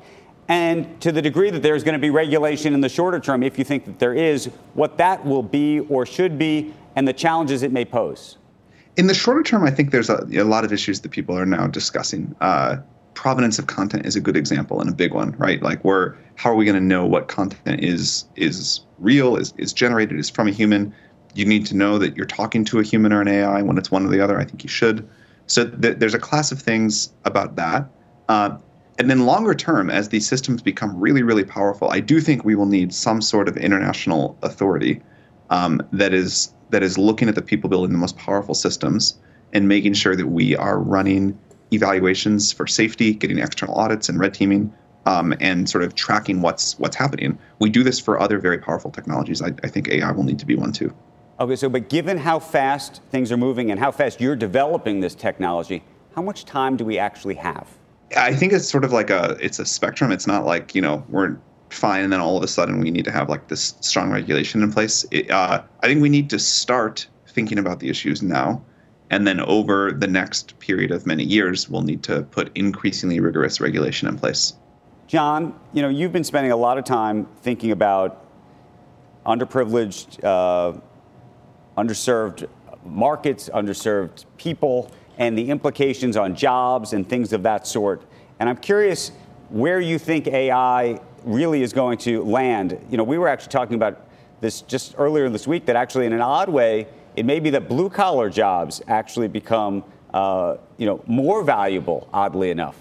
and 0.48 0.98
to 1.02 1.12
the 1.12 1.20
degree 1.20 1.50
that 1.50 1.62
there's 1.62 1.84
going 1.84 1.92
to 1.92 1.98
be 1.98 2.08
regulation 2.08 2.72
in 2.72 2.80
the 2.80 2.88
shorter 2.88 3.20
term, 3.20 3.42
if 3.42 3.58
you 3.58 3.64
think 3.64 3.84
that 3.84 3.98
there 3.98 4.14
is, 4.14 4.46
what 4.72 4.96
that 4.96 5.24
will 5.26 5.42
be 5.42 5.80
or 5.80 6.06
should 6.06 6.38
be, 6.38 6.72
and 6.96 7.06
the 7.06 7.12
challenges 7.12 7.62
it 7.62 7.70
may 7.70 7.84
pose? 7.84 8.38
In 8.98 9.06
the 9.06 9.14
shorter 9.14 9.44
term, 9.44 9.62
I 9.62 9.70
think 9.70 9.92
there's 9.92 10.10
a, 10.10 10.26
a 10.32 10.42
lot 10.42 10.64
of 10.64 10.72
issues 10.72 11.00
that 11.00 11.10
people 11.12 11.38
are 11.38 11.46
now 11.46 11.68
discussing. 11.68 12.34
Uh, 12.40 12.78
provenance 13.14 13.58
of 13.58 13.68
content 13.68 14.04
is 14.04 14.16
a 14.16 14.20
good 14.20 14.36
example 14.36 14.80
and 14.80 14.90
a 14.90 14.92
big 14.92 15.14
one, 15.14 15.36
right? 15.38 15.62
Like, 15.62 15.84
where 15.84 16.18
how 16.34 16.50
are 16.50 16.56
we 16.56 16.64
going 16.64 16.74
to 16.74 16.80
know 16.80 17.06
what 17.06 17.28
content 17.28 17.82
is 17.82 18.24
is 18.34 18.80
real, 18.98 19.36
is 19.36 19.54
is 19.56 19.72
generated, 19.72 20.18
is 20.18 20.28
from 20.28 20.48
a 20.48 20.50
human? 20.50 20.92
You 21.36 21.44
need 21.46 21.64
to 21.66 21.76
know 21.76 21.98
that 21.98 22.16
you're 22.16 22.26
talking 22.26 22.64
to 22.66 22.80
a 22.80 22.82
human 22.82 23.12
or 23.12 23.20
an 23.20 23.28
AI. 23.28 23.62
When 23.62 23.78
it's 23.78 23.88
one 23.90 24.04
or 24.04 24.08
the 24.08 24.20
other, 24.20 24.36
I 24.40 24.44
think 24.44 24.64
you 24.64 24.68
should. 24.68 25.08
So 25.46 25.70
th- 25.70 25.98
there's 25.98 26.14
a 26.14 26.18
class 26.18 26.50
of 26.50 26.60
things 26.60 27.12
about 27.24 27.54
that. 27.54 27.88
Uh, 28.28 28.58
and 28.98 29.08
then 29.08 29.26
longer 29.26 29.54
term, 29.54 29.90
as 29.90 30.08
these 30.08 30.26
systems 30.26 30.60
become 30.60 30.98
really, 30.98 31.22
really 31.22 31.44
powerful, 31.44 31.88
I 31.90 32.00
do 32.00 32.20
think 32.20 32.44
we 32.44 32.56
will 32.56 32.66
need 32.66 32.92
some 32.92 33.22
sort 33.22 33.48
of 33.48 33.56
international 33.56 34.36
authority 34.42 35.00
um, 35.50 35.80
that 35.92 36.12
is 36.12 36.52
that 36.70 36.82
is 36.82 36.98
looking 36.98 37.28
at 37.28 37.34
the 37.34 37.42
people 37.42 37.70
building 37.70 37.92
the 37.92 37.98
most 37.98 38.16
powerful 38.16 38.54
systems 38.54 39.18
and 39.52 39.68
making 39.68 39.94
sure 39.94 40.14
that 40.14 40.26
we 40.26 40.56
are 40.56 40.78
running 40.78 41.38
evaluations 41.72 42.52
for 42.52 42.66
safety, 42.66 43.14
getting 43.14 43.38
external 43.38 43.74
audits 43.74 44.08
and 44.08 44.18
red 44.18 44.34
teaming, 44.34 44.72
um, 45.06 45.34
and 45.40 45.68
sort 45.68 45.84
of 45.84 45.94
tracking 45.94 46.42
what's 46.42 46.78
what's 46.78 46.96
happening. 46.96 47.38
We 47.58 47.70
do 47.70 47.82
this 47.82 47.98
for 47.98 48.20
other 48.20 48.38
very 48.38 48.58
powerful 48.58 48.90
technologies. 48.90 49.40
I, 49.40 49.48
I 49.64 49.68
think 49.68 49.88
AI 49.88 50.10
will 50.12 50.24
need 50.24 50.38
to 50.38 50.46
be 50.46 50.54
one 50.54 50.72
too. 50.72 50.94
Okay, 51.40 51.56
so 51.56 51.68
but 51.68 51.88
given 51.88 52.18
how 52.18 52.38
fast 52.38 53.00
things 53.10 53.30
are 53.30 53.36
moving 53.36 53.70
and 53.70 53.78
how 53.78 53.90
fast 53.90 54.20
you're 54.20 54.36
developing 54.36 55.00
this 55.00 55.14
technology, 55.14 55.82
how 56.14 56.22
much 56.22 56.44
time 56.44 56.76
do 56.76 56.84
we 56.84 56.98
actually 56.98 57.36
have? 57.36 57.68
I 58.16 58.34
think 58.34 58.52
it's 58.52 58.68
sort 58.68 58.84
of 58.84 58.92
like 58.92 59.10
a 59.10 59.36
it's 59.40 59.58
a 59.58 59.64
spectrum. 59.64 60.10
It's 60.10 60.26
not 60.26 60.44
like 60.44 60.74
you 60.74 60.82
know 60.82 61.04
we're 61.08 61.36
fine 61.70 62.04
and 62.04 62.12
then 62.12 62.20
all 62.20 62.36
of 62.36 62.42
a 62.42 62.48
sudden 62.48 62.80
we 62.80 62.90
need 62.90 63.04
to 63.04 63.10
have 63.10 63.28
like 63.28 63.48
this 63.48 63.74
strong 63.80 64.10
regulation 64.10 64.62
in 64.62 64.72
place. 64.72 65.04
It, 65.10 65.30
uh, 65.30 65.62
I 65.80 65.86
think 65.86 66.02
we 66.02 66.08
need 66.08 66.30
to 66.30 66.38
start 66.38 67.06
thinking 67.26 67.58
about 67.58 67.80
the 67.80 67.88
issues 67.88 68.22
now 68.22 68.62
and 69.10 69.26
then 69.26 69.40
over 69.40 69.92
the 69.92 70.06
next 70.06 70.58
period 70.58 70.90
of 70.90 71.06
many 71.06 71.24
years, 71.24 71.68
we'll 71.68 71.82
need 71.82 72.02
to 72.04 72.22
put 72.22 72.54
increasingly 72.54 73.20
rigorous 73.20 73.60
regulation 73.60 74.08
in 74.08 74.18
place. 74.18 74.54
John, 75.06 75.58
you 75.72 75.80
know, 75.80 75.88
you've 75.88 76.12
been 76.12 76.24
spending 76.24 76.52
a 76.52 76.56
lot 76.56 76.76
of 76.76 76.84
time 76.84 77.26
thinking 77.40 77.70
about 77.70 78.26
underprivileged, 79.24 80.22
uh, 80.22 80.78
underserved 81.78 82.48
markets, 82.84 83.48
underserved 83.54 84.26
people, 84.36 84.92
and 85.16 85.36
the 85.36 85.50
implications 85.50 86.16
on 86.16 86.34
jobs 86.34 86.92
and 86.92 87.08
things 87.08 87.32
of 87.32 87.42
that 87.44 87.66
sort. 87.66 88.02
And 88.38 88.48
I'm 88.48 88.58
curious 88.58 89.10
where 89.48 89.80
you 89.80 89.98
think 89.98 90.26
AI 90.26 91.00
really 91.28 91.62
is 91.62 91.72
going 91.72 91.98
to 91.98 92.22
land. 92.24 92.78
You 92.90 92.96
know, 92.96 93.04
we 93.04 93.18
were 93.18 93.28
actually 93.28 93.50
talking 93.50 93.74
about 93.74 94.08
this 94.40 94.62
just 94.62 94.94
earlier 94.98 95.28
this 95.28 95.46
week 95.46 95.66
that 95.66 95.76
actually, 95.76 96.06
in 96.06 96.12
an 96.12 96.20
odd 96.20 96.48
way, 96.48 96.86
it 97.16 97.24
may 97.24 97.38
be 97.40 97.50
that 97.50 97.68
blue 97.68 97.90
collar 97.90 98.30
jobs 98.30 98.80
actually 98.88 99.28
become 99.28 99.84
uh, 100.14 100.56
you 100.78 100.86
know 100.86 101.02
more 101.06 101.42
valuable, 101.44 102.08
oddly 102.12 102.50
enough. 102.50 102.76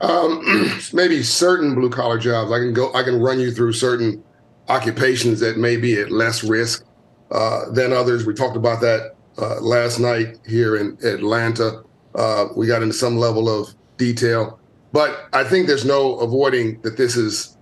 Um, 0.00 0.78
maybe 0.92 1.22
certain 1.22 1.74
blue 1.74 1.90
collar 1.90 2.18
jobs. 2.18 2.52
I 2.52 2.58
can 2.58 2.72
go. 2.72 2.92
I 2.94 3.02
can 3.02 3.20
run 3.20 3.40
you 3.40 3.50
through 3.50 3.72
certain 3.72 4.22
occupations 4.68 5.40
that 5.40 5.58
may 5.58 5.76
be 5.76 6.00
at 6.00 6.10
less 6.10 6.44
risk 6.44 6.84
uh, 7.30 7.70
than 7.70 7.92
others. 7.92 8.26
We 8.26 8.34
talked 8.34 8.56
about 8.56 8.80
that 8.82 9.14
uh, 9.38 9.60
last 9.60 9.98
night 9.98 10.38
here 10.46 10.76
in 10.76 10.98
Atlanta. 11.04 11.82
Uh, 12.14 12.48
we 12.56 12.66
got 12.66 12.82
into 12.82 12.94
some 12.94 13.16
level 13.16 13.48
of 13.48 13.74
detail, 13.96 14.58
but 14.92 15.28
I 15.32 15.44
think 15.44 15.66
there's 15.66 15.84
no 15.84 16.18
avoiding 16.18 16.80
that 16.82 16.96
this 16.96 17.16
is 17.16 17.55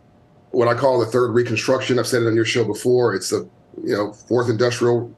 what 0.55 0.69
I 0.69 0.75
call 0.75 0.99
the 1.01 1.07
third 1.07 1.33
reconstruction. 1.33 1.99
I've 1.99 2.07
said 2.07 2.23
it 2.23 2.29
on 2.29 2.37
your 2.37 2.45
show 2.45 2.65
before. 2.65 3.15
It's 3.15 3.31
the 3.31 3.49
you 3.83 3.95
know 3.95 4.13
fourth 4.13 4.49
industrial 4.49 5.15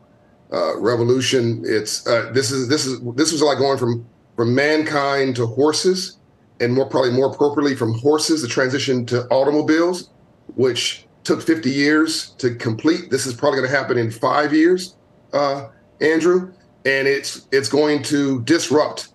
uh, 0.52 0.78
revolution. 0.78 1.62
It's 1.64 2.06
uh, 2.06 2.30
this 2.32 2.50
is 2.50 2.68
this 2.68 2.86
is 2.86 3.00
this 3.14 3.32
was 3.32 3.42
like 3.42 3.58
going 3.58 3.78
from 3.78 4.06
from 4.34 4.54
mankind 4.54 5.36
to 5.36 5.46
horses, 5.46 6.18
and 6.60 6.72
more 6.72 6.86
probably 6.86 7.10
more 7.12 7.26
appropriately 7.26 7.74
from 7.74 7.94
horses 7.98 8.42
the 8.42 8.48
transition 8.48 9.04
to 9.06 9.26
automobiles, 9.28 10.10
which 10.54 11.06
took 11.24 11.42
50 11.42 11.70
years 11.70 12.30
to 12.38 12.54
complete. 12.54 13.10
This 13.10 13.26
is 13.26 13.34
probably 13.34 13.58
going 13.58 13.70
to 13.70 13.76
happen 13.76 13.98
in 13.98 14.10
five 14.10 14.52
years, 14.52 14.94
uh, 15.32 15.68
Andrew, 16.00 16.52
and 16.84 17.08
it's 17.08 17.46
it's 17.52 17.68
going 17.68 18.02
to 18.04 18.42
disrupt 18.44 19.08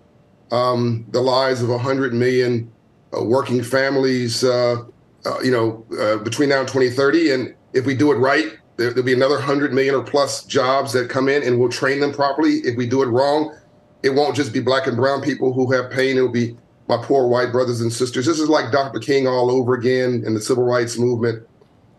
um, 0.52 1.06
the 1.10 1.20
lives 1.20 1.62
of 1.62 1.70
100 1.70 2.14
million 2.14 2.70
uh, 3.16 3.24
working 3.24 3.62
families. 3.62 4.44
Uh, 4.44 4.84
uh, 5.26 5.40
you 5.40 5.50
know, 5.50 6.18
between 6.18 6.48
now 6.48 6.60
and 6.60 6.68
2030, 6.68 7.30
and 7.32 7.54
if 7.72 7.86
we 7.86 7.94
do 7.94 8.12
it 8.12 8.16
right, 8.16 8.58
there, 8.76 8.92
will 8.92 9.02
be 9.02 9.12
another 9.12 9.36
100 9.36 9.72
million 9.72 9.94
or 9.94 10.02
plus 10.02 10.44
jobs 10.44 10.92
that 10.92 11.08
come 11.08 11.28
in 11.28 11.42
and 11.42 11.58
we'll 11.58 11.68
train 11.68 12.00
them 12.00 12.12
properly. 12.12 12.54
If 12.64 12.76
we 12.76 12.86
do 12.86 13.02
it 13.02 13.06
wrong, 13.06 13.56
it 14.02 14.10
won't 14.10 14.34
just 14.34 14.52
be 14.52 14.60
black 14.60 14.86
and 14.86 14.96
brown 14.96 15.22
people 15.22 15.52
who 15.52 15.70
have 15.72 15.90
pain. 15.90 16.16
It'll 16.16 16.28
be 16.28 16.56
my 16.88 16.96
poor 16.96 17.28
white 17.28 17.52
brothers 17.52 17.80
and 17.80 17.92
sisters. 17.92 18.26
This 18.26 18.40
is 18.40 18.48
like 18.48 18.72
Dr. 18.72 18.98
King 18.98 19.26
all 19.26 19.50
over 19.50 19.74
again 19.74 20.24
in 20.26 20.34
the 20.34 20.40
civil 20.40 20.64
rights 20.64 20.98
movement, 20.98 21.46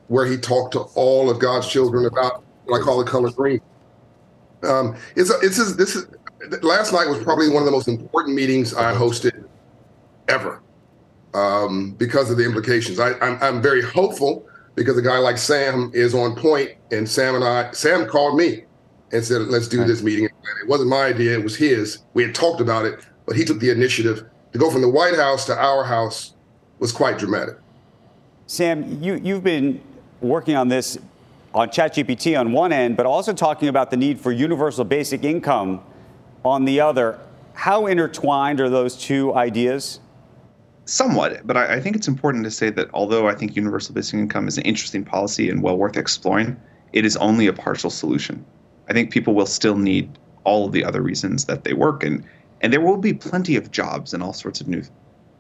where 0.08 0.26
he 0.26 0.38
talked 0.38 0.74
to 0.74 0.82
all 0.96 1.30
of 1.30 1.40
God's 1.40 1.68
children 1.68 2.06
about 2.06 2.44
what 2.66 2.82
I 2.82 2.84
call 2.84 3.00
the 3.04 3.10
color 3.10 3.32
green. 3.32 3.62
Um, 4.64 4.96
it's 5.16 5.30
it's 5.30 5.76
this 5.76 5.96
is 5.96 6.08
last 6.62 6.94
night 6.94 7.08
was 7.08 7.22
probably 7.24 7.50
one 7.50 7.62
of 7.62 7.66
the 7.66 7.72
most 7.72 7.88
important 7.88 8.36
meetings 8.36 8.74
I 8.74 8.94
hosted 8.94 9.46
ever 10.28 10.62
um, 11.34 11.92
because 11.98 12.30
of 12.30 12.38
the 12.38 12.46
implications. 12.46 13.00
I, 13.00 13.14
I'm, 13.20 13.38
I'm 13.42 13.62
very 13.62 13.82
hopeful 13.82 14.48
because 14.76 14.98
a 14.98 15.02
guy 15.02 15.18
like 15.18 15.38
Sam 15.38 15.92
is 15.94 16.14
on 16.14 16.36
point, 16.36 16.72
and 16.92 17.08
Sam 17.08 17.36
and 17.36 17.44
I, 17.44 17.72
Sam 17.72 18.08
called 18.08 18.38
me, 18.38 18.64
and 19.12 19.24
said, 19.24 19.44
let's 19.44 19.68
do 19.68 19.84
this 19.84 20.02
meeting. 20.02 20.26
It 20.26 20.68
wasn't 20.68 20.90
my 20.90 21.06
idea, 21.06 21.38
it 21.38 21.44
was 21.44 21.56
his. 21.56 22.00
We 22.16 22.24
had 22.24 22.34
talked 22.34 22.60
about 22.60 22.86
it, 22.86 23.06
but 23.26 23.36
he 23.36 23.46
took 23.46 23.60
the 23.60 23.70
initiative 23.70 24.26
to 24.52 24.60
go 24.60 24.72
from 24.72 24.82
the 24.82 24.90
White 24.90 25.16
House 25.16 25.46
to 25.46 25.58
our 25.58 25.84
house 25.84 26.34
was 26.80 26.92
quite 26.92 27.18
dramatic. 27.18 27.56
Sam, 28.48 29.02
you, 29.02 29.16
you've 29.16 29.44
been 29.44 29.82
working 30.22 30.56
on 30.56 30.68
this 30.68 30.98
on 31.54 31.70
ChatGPT 31.70 32.40
on 32.40 32.52
one 32.52 32.74
end, 32.74 32.98
but 32.98 33.06
also 33.06 33.32
talking 33.32 33.68
about 33.68 33.92
the 33.92 33.98
need 33.98 34.20
for 34.20 34.32
universal 34.32 34.84
basic 34.84 35.24
income 35.24 35.84
on 36.44 36.66
the 36.66 36.80
other. 36.80 37.20
How 37.54 37.86
intertwined 37.86 38.60
are 38.60 38.70
those 38.70 38.98
two 38.98 39.36
ideas? 39.36 40.00
Somewhat, 40.86 41.48
but 41.48 41.56
I, 41.56 41.76
I, 41.76 41.80
think 41.80 41.96
it's 41.96 42.10
important 42.10 42.44
to 42.44 42.52
say 42.52 42.70
that 42.70 42.90
although 42.94 43.30
I 43.30 43.36
think 43.36 43.56
universal 43.56 43.96
basic 43.96 44.16
income 44.16 44.50
is 44.50 44.58
an 44.58 44.64
interesting 44.64 45.06
policy 45.06 45.50
and 45.50 45.64
well 45.64 45.78
worth 45.78 45.96
exploring, 45.96 46.58
it 46.92 47.06
is 47.06 47.16
only 47.18 47.48
a 47.48 47.54
partial 47.54 47.90
solution. 47.90 48.46
I 48.90 48.94
think 48.94 49.10
people 49.10 49.34
will 49.34 49.46
still 49.46 49.78
need 49.78 50.20
all 50.44 50.66
of 50.66 50.74
the 50.74 50.84
other 50.84 51.02
reasons 51.02 51.46
that 51.46 51.64
they 51.64 51.72
work, 51.72 52.04
and 52.04 52.22
and 52.60 52.74
there 52.74 52.82
will 52.82 52.98
be 52.98 53.14
plenty 53.14 53.56
of 53.56 53.72
jobs 53.72 54.14
and 54.14 54.22
all 54.22 54.34
sorts 54.34 54.60
of 54.60 54.68
new, 54.68 54.84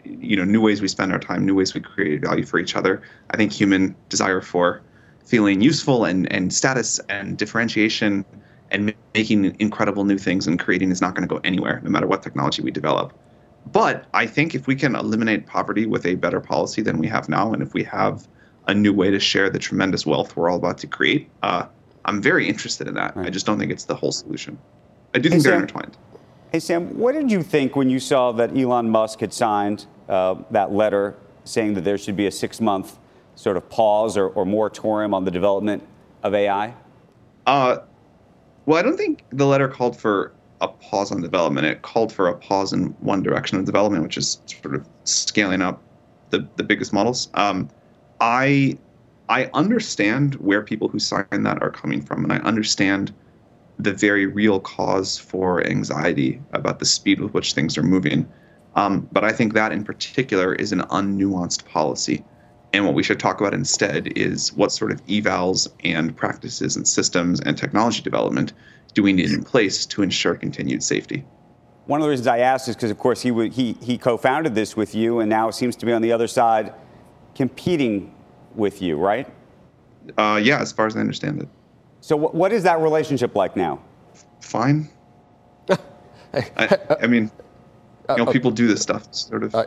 you 0.05 0.37
know, 0.37 0.45
new 0.45 0.61
ways 0.61 0.81
we 0.81 0.87
spend 0.87 1.11
our 1.11 1.19
time, 1.19 1.45
new 1.45 1.55
ways 1.55 1.73
we 1.73 1.81
create 1.81 2.21
value 2.21 2.45
for 2.45 2.57
each 2.57 2.77
other. 2.77 3.01
I 3.31 3.37
think 3.37 3.51
human 3.51 3.95
desire 4.07 4.39
for 4.39 4.81
feeling 5.25 5.59
useful 5.59 6.05
and 6.05 6.31
and 6.31 6.53
status 6.53 7.01
and 7.09 7.37
differentiation 7.37 8.23
and 8.71 8.93
making 9.13 9.55
incredible 9.59 10.05
new 10.05 10.17
things 10.17 10.47
and 10.47 10.57
creating 10.57 10.89
is 10.91 11.01
not 11.01 11.15
going 11.15 11.27
to 11.27 11.33
go 11.33 11.41
anywhere, 11.43 11.81
no 11.83 11.89
matter 11.89 12.07
what 12.07 12.23
technology 12.23 12.61
we 12.61 12.71
develop. 12.71 13.13
But 13.71 14.05
I 14.13 14.27
think 14.27 14.55
if 14.55 14.67
we 14.67 14.75
can 14.75 14.95
eliminate 14.95 15.45
poverty 15.45 15.85
with 15.85 16.05
a 16.05 16.15
better 16.15 16.39
policy 16.39 16.81
than 16.81 16.97
we 16.97 17.07
have 17.07 17.29
now, 17.29 17.53
and 17.53 17.61
if 17.61 17.73
we 17.73 17.83
have 17.85 18.27
a 18.67 18.73
new 18.73 18.93
way 18.93 19.09
to 19.09 19.19
share 19.19 19.49
the 19.49 19.59
tremendous 19.59 20.05
wealth 20.05 20.35
we're 20.35 20.49
all 20.49 20.57
about 20.57 20.77
to 20.79 20.87
create, 20.87 21.29
uh, 21.41 21.65
I'm 22.05 22.21
very 22.21 22.47
interested 22.47 22.87
in 22.87 22.93
that. 22.95 23.15
Right. 23.15 23.27
I 23.27 23.29
just 23.29 23.45
don't 23.45 23.57
think 23.57 23.71
it's 23.71 23.85
the 23.85 23.95
whole 23.95 24.11
solution. 24.11 24.57
I 25.15 25.19
do 25.19 25.29
think 25.29 25.41
hey, 25.41 25.49
they're 25.49 25.53
Sam, 25.53 25.61
intertwined. 25.61 25.97
Hey, 26.51 26.59
Sam, 26.59 26.97
what 26.97 27.13
did 27.13 27.31
you 27.31 27.41
think 27.41 27.75
when 27.75 27.89
you 27.89 27.99
saw 27.99 28.31
that 28.33 28.55
Elon 28.57 28.89
Musk 28.89 29.21
had 29.21 29.33
signed 29.33 29.85
uh, 30.09 30.35
that 30.51 30.71
letter 30.71 31.15
saying 31.45 31.73
that 31.75 31.81
there 31.81 31.97
should 31.97 32.15
be 32.15 32.27
a 32.27 32.31
six 32.31 32.59
month 32.59 32.99
sort 33.35 33.57
of 33.57 33.69
pause 33.69 34.17
or, 34.17 34.27
or 34.29 34.45
moratorium 34.45 35.13
on 35.13 35.23
the 35.23 35.31
development 35.31 35.83
of 36.21 36.33
AI? 36.33 36.73
Uh, 37.45 37.77
well, 38.65 38.77
I 38.77 38.81
don't 38.81 38.97
think 38.97 39.23
the 39.29 39.45
letter 39.45 39.67
called 39.67 39.99
for 39.99 40.33
a 40.63 40.67
pause 40.67 41.11
on 41.11 41.21
development. 41.21 41.67
It 41.67 41.81
called 41.81 42.11
for 42.11 42.27
a 42.27 42.35
pause 42.35 42.73
in 42.73 42.87
one 43.01 43.21
direction 43.21 43.57
of 43.57 43.65
development, 43.65 44.03
which 44.03 44.17
is 44.17 44.41
sort 44.45 44.75
of 44.75 44.87
scaling 45.03 45.61
up 45.61 45.81
the, 46.29 46.47
the 46.55 46.63
biggest 46.63 46.93
models. 46.93 47.29
Um, 47.33 47.69
I 48.19 48.77
I 49.29 49.49
understand 49.53 50.35
where 50.35 50.61
people 50.61 50.87
who 50.87 50.99
sign 50.99 51.25
that 51.43 51.61
are 51.61 51.69
coming 51.69 52.01
from, 52.01 52.23
and 52.23 52.33
I 52.33 52.37
understand 52.37 53.13
the 53.79 53.93
very 53.93 54.25
real 54.25 54.59
cause 54.59 55.17
for 55.17 55.65
anxiety 55.65 56.41
about 56.53 56.79
the 56.79 56.85
speed 56.85 57.19
with 57.19 57.33
which 57.33 57.53
things 57.53 57.77
are 57.77 57.83
moving. 57.83 58.27
Um, 58.75 59.07
but 59.11 59.23
I 59.23 59.31
think 59.31 59.53
that 59.53 59.71
in 59.71 59.83
particular 59.83 60.55
is 60.55 60.71
an 60.71 60.81
unnuanced 60.81 61.65
policy. 61.65 62.23
And 62.73 62.85
what 62.85 62.95
we 62.95 63.03
should 63.03 63.19
talk 63.19 63.39
about 63.39 63.53
instead 63.53 64.17
is 64.17 64.51
what 64.53 64.71
sort 64.71 64.91
of 64.91 65.05
evals 65.05 65.67
and 65.83 66.15
practices 66.15 66.75
and 66.75 66.87
systems 66.87 67.39
and 67.39 67.55
technology 67.55 68.01
development 68.01 68.51
do 68.95 69.03
we 69.03 69.13
need 69.13 69.31
in 69.31 69.43
place 69.43 69.85
to 69.85 70.01
ensure 70.01 70.35
continued 70.35 70.83
safety? 70.83 71.23
One 71.85 71.99
of 71.99 72.03
the 72.03 72.09
reasons 72.09 72.27
I 72.27 72.39
asked 72.39 72.67
is 72.67 72.75
because, 72.75 72.91
of 72.91 72.97
course, 72.97 73.21
he, 73.21 73.49
he, 73.49 73.73
he 73.73 73.97
co 73.97 74.17
founded 74.17 74.55
this 74.55 74.75
with 74.75 74.95
you 74.95 75.19
and 75.19 75.29
now 75.29 75.51
seems 75.51 75.75
to 75.77 75.85
be 75.85 75.93
on 75.93 76.01
the 76.01 76.11
other 76.11 76.27
side 76.27 76.73
competing 77.35 78.13
with 78.55 78.81
you, 78.81 78.97
right? 78.97 79.27
Uh, 80.17 80.39
yeah, 80.41 80.59
as 80.59 80.71
far 80.71 80.87
as 80.87 80.95
I 80.95 80.99
understand 80.99 81.41
it. 81.41 81.49
So, 82.01 82.17
w- 82.17 82.37
what 82.37 82.51
is 82.51 82.63
that 82.63 82.79
relationship 82.79 83.35
like 83.35 83.55
now? 83.55 83.81
Fine. 84.41 84.89
I, 86.33 86.77
I, 87.01 87.07
mean, 87.07 87.31
you 88.09 88.17
know, 88.17 88.25
people 88.31 88.51
do 88.51 88.67
this 88.67 88.81
stuff, 88.81 89.13
sort 89.13 89.43
of. 89.43 89.55
Uh, 89.55 89.65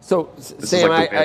so, 0.00 0.30
Sam, 0.38 0.88
like 0.90 1.12
I, 1.12 1.22
I, 1.22 1.24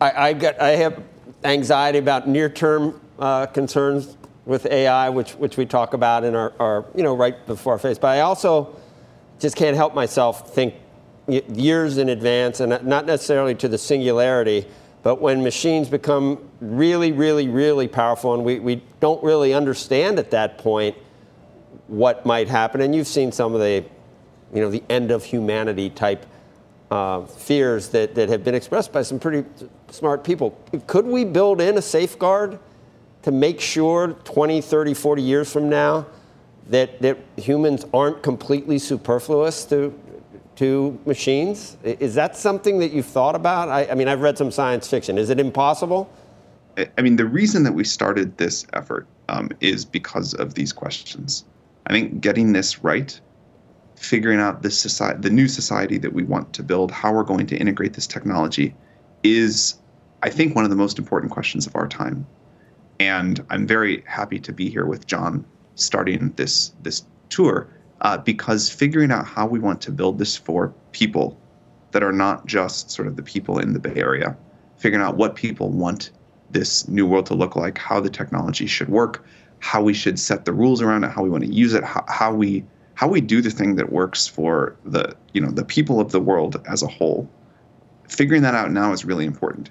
I, 0.00 0.32
get, 0.32 0.60
I 0.60 0.70
have 0.70 1.02
anxiety 1.44 1.98
about 1.98 2.28
near-term 2.28 3.00
uh, 3.18 3.46
concerns 3.46 4.16
with 4.46 4.66
AI, 4.66 5.10
which, 5.10 5.32
which 5.32 5.56
we 5.56 5.66
talk 5.66 5.92
about 5.92 6.24
in 6.24 6.34
our, 6.34 6.52
our, 6.58 6.86
you 6.94 7.02
know, 7.02 7.14
right 7.14 7.46
before 7.46 7.74
our 7.74 7.78
face. 7.78 7.98
But 7.98 8.08
I 8.08 8.20
also 8.20 8.76
just 9.38 9.56
can't 9.56 9.76
help 9.76 9.94
myself 9.94 10.54
think 10.54 10.74
years 11.28 11.98
in 11.98 12.08
advance 12.08 12.60
and 12.60 12.82
not 12.84 13.06
necessarily 13.06 13.54
to 13.56 13.68
the 13.68 13.78
singularity, 13.78 14.66
but 15.02 15.20
when 15.20 15.42
machines 15.42 15.88
become 15.88 16.50
really, 16.60 17.12
really, 17.12 17.48
really 17.48 17.86
powerful 17.86 18.34
and 18.34 18.44
we, 18.44 18.58
we 18.58 18.82
don't 19.00 19.22
really 19.22 19.54
understand 19.54 20.18
at 20.18 20.30
that 20.30 20.58
point 20.58 20.96
what 21.86 22.26
might 22.26 22.48
happen. 22.48 22.80
And 22.80 22.94
you've 22.94 23.06
seen 23.06 23.32
some 23.32 23.54
of 23.54 23.60
the, 23.60 23.84
you 24.52 24.60
know, 24.60 24.70
the 24.70 24.82
end 24.88 25.10
of 25.10 25.24
humanity 25.24 25.90
type 25.90 26.26
uh, 26.90 27.24
fears 27.24 27.88
that, 27.90 28.14
that 28.14 28.28
have 28.28 28.42
been 28.44 28.54
expressed 28.54 28.92
by 28.92 29.02
some 29.02 29.18
pretty 29.18 29.48
smart 29.90 30.24
people. 30.24 30.58
Could 30.86 31.06
we 31.06 31.24
build 31.24 31.60
in 31.60 31.78
a 31.78 31.82
safeguard 31.82 32.58
to 33.22 33.30
make 33.30 33.60
sure 33.60 34.08
20, 34.24 34.60
30, 34.60 34.94
40 34.94 35.22
years 35.22 35.52
from 35.52 35.68
now 35.68 36.06
that, 36.68 37.00
that 37.02 37.18
humans 37.36 37.84
aren't 37.92 38.22
completely 38.22 38.78
superfluous 38.78 39.64
to, 39.66 39.96
to 40.56 40.98
machines? 41.06 41.76
Is 41.84 42.14
that 42.14 42.36
something 42.36 42.78
that 42.78 42.92
you've 42.92 43.06
thought 43.06 43.34
about? 43.34 43.68
I, 43.68 43.86
I 43.90 43.94
mean, 43.94 44.08
I've 44.08 44.20
read 44.20 44.36
some 44.36 44.50
science 44.50 44.88
fiction. 44.88 45.18
Is 45.18 45.30
it 45.30 45.38
impossible? 45.38 46.10
I 46.76 47.02
mean, 47.02 47.16
the 47.16 47.26
reason 47.26 47.62
that 47.64 47.72
we 47.72 47.84
started 47.84 48.36
this 48.36 48.66
effort 48.72 49.06
um, 49.28 49.50
is 49.60 49.84
because 49.84 50.34
of 50.34 50.54
these 50.54 50.72
questions. 50.72 51.44
I 51.86 51.92
think 51.92 52.20
getting 52.20 52.52
this 52.52 52.82
right, 52.82 53.20
figuring 54.00 54.40
out 54.40 54.62
this 54.62 54.80
society, 54.80 55.20
the 55.20 55.28
new 55.28 55.46
society 55.46 55.98
that 55.98 56.14
we 56.14 56.24
want 56.24 56.54
to 56.54 56.62
build, 56.62 56.90
how 56.90 57.12
we're 57.12 57.22
going 57.22 57.46
to 57.46 57.56
integrate 57.56 57.92
this 57.92 58.06
technology, 58.06 58.74
is, 59.22 59.74
I 60.22 60.30
think, 60.30 60.56
one 60.56 60.64
of 60.64 60.70
the 60.70 60.76
most 60.76 60.98
important 60.98 61.30
questions 61.30 61.66
of 61.66 61.76
our 61.76 61.86
time. 61.86 62.26
And 62.98 63.44
I'm 63.50 63.66
very 63.66 64.02
happy 64.06 64.38
to 64.40 64.52
be 64.54 64.70
here 64.70 64.86
with 64.86 65.06
John 65.06 65.44
starting 65.74 66.32
this 66.36 66.72
this 66.82 67.04
tour 67.28 67.68
uh, 68.00 68.16
because 68.16 68.70
figuring 68.70 69.12
out 69.12 69.26
how 69.26 69.46
we 69.46 69.58
want 69.58 69.82
to 69.82 69.92
build 69.92 70.18
this 70.18 70.34
for 70.34 70.74
people 70.92 71.38
that 71.90 72.02
are 72.02 72.12
not 72.12 72.46
just 72.46 72.90
sort 72.90 73.06
of 73.06 73.16
the 73.16 73.22
people 73.22 73.58
in 73.58 73.74
the 73.74 73.78
Bay 73.78 73.96
Area, 73.96 74.34
figuring 74.78 75.04
out 75.04 75.16
what 75.16 75.34
people 75.34 75.68
want 75.68 76.10
this 76.50 76.88
new 76.88 77.06
world 77.06 77.26
to 77.26 77.34
look 77.34 77.54
like, 77.54 77.76
how 77.76 78.00
the 78.00 78.10
technology 78.10 78.66
should 78.66 78.88
work, 78.88 79.26
how 79.58 79.82
we 79.82 79.92
should 79.92 80.18
set 80.18 80.46
the 80.46 80.54
rules 80.54 80.80
around 80.80 81.04
it, 81.04 81.10
how 81.10 81.22
we 81.22 81.28
want 81.28 81.44
to 81.44 81.52
use 81.52 81.74
it, 81.74 81.84
how, 81.84 82.02
how 82.08 82.32
we 82.32 82.64
how 83.00 83.08
we 83.08 83.22
do 83.22 83.40
the 83.40 83.50
thing 83.50 83.76
that 83.76 83.90
works 83.90 84.26
for 84.26 84.76
the 84.84 85.16
you 85.32 85.40
know 85.40 85.50
the 85.50 85.64
people 85.64 86.00
of 86.00 86.12
the 86.12 86.20
world 86.20 86.62
as 86.68 86.82
a 86.82 86.86
whole. 86.86 87.26
Figuring 88.10 88.42
that 88.42 88.54
out 88.54 88.70
now 88.72 88.92
is 88.92 89.06
really 89.06 89.24
important. 89.24 89.70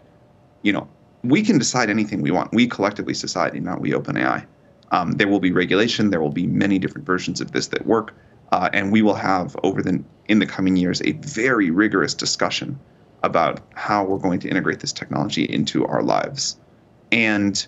You 0.63 0.73
know, 0.73 0.89
we 1.23 1.43
can 1.43 1.59
decide 1.59 1.91
anything 1.91 2.23
we 2.23 2.31
want. 2.31 2.51
We 2.53 2.65
collectively, 2.65 3.13
society, 3.13 3.59
not 3.59 3.81
we 3.81 3.91
OpenAI. 3.91 4.47
Um, 4.91 5.11
there 5.11 5.27
will 5.27 5.39
be 5.39 5.51
regulation. 5.51 6.09
There 6.09 6.19
will 6.19 6.31
be 6.31 6.47
many 6.47 6.79
different 6.79 7.05
versions 7.05 7.39
of 7.39 7.51
this 7.51 7.67
that 7.67 7.85
work, 7.85 8.15
uh, 8.51 8.71
and 8.73 8.91
we 8.91 9.03
will 9.03 9.13
have 9.13 9.55
over 9.61 9.83
the 9.83 10.03
in 10.27 10.39
the 10.39 10.47
coming 10.47 10.75
years 10.75 10.99
a 11.05 11.11
very 11.11 11.69
rigorous 11.69 12.15
discussion 12.15 12.79
about 13.21 13.59
how 13.75 14.03
we're 14.03 14.17
going 14.17 14.39
to 14.39 14.49
integrate 14.49 14.79
this 14.79 14.91
technology 14.91 15.43
into 15.43 15.85
our 15.85 16.01
lives. 16.01 16.57
And 17.11 17.67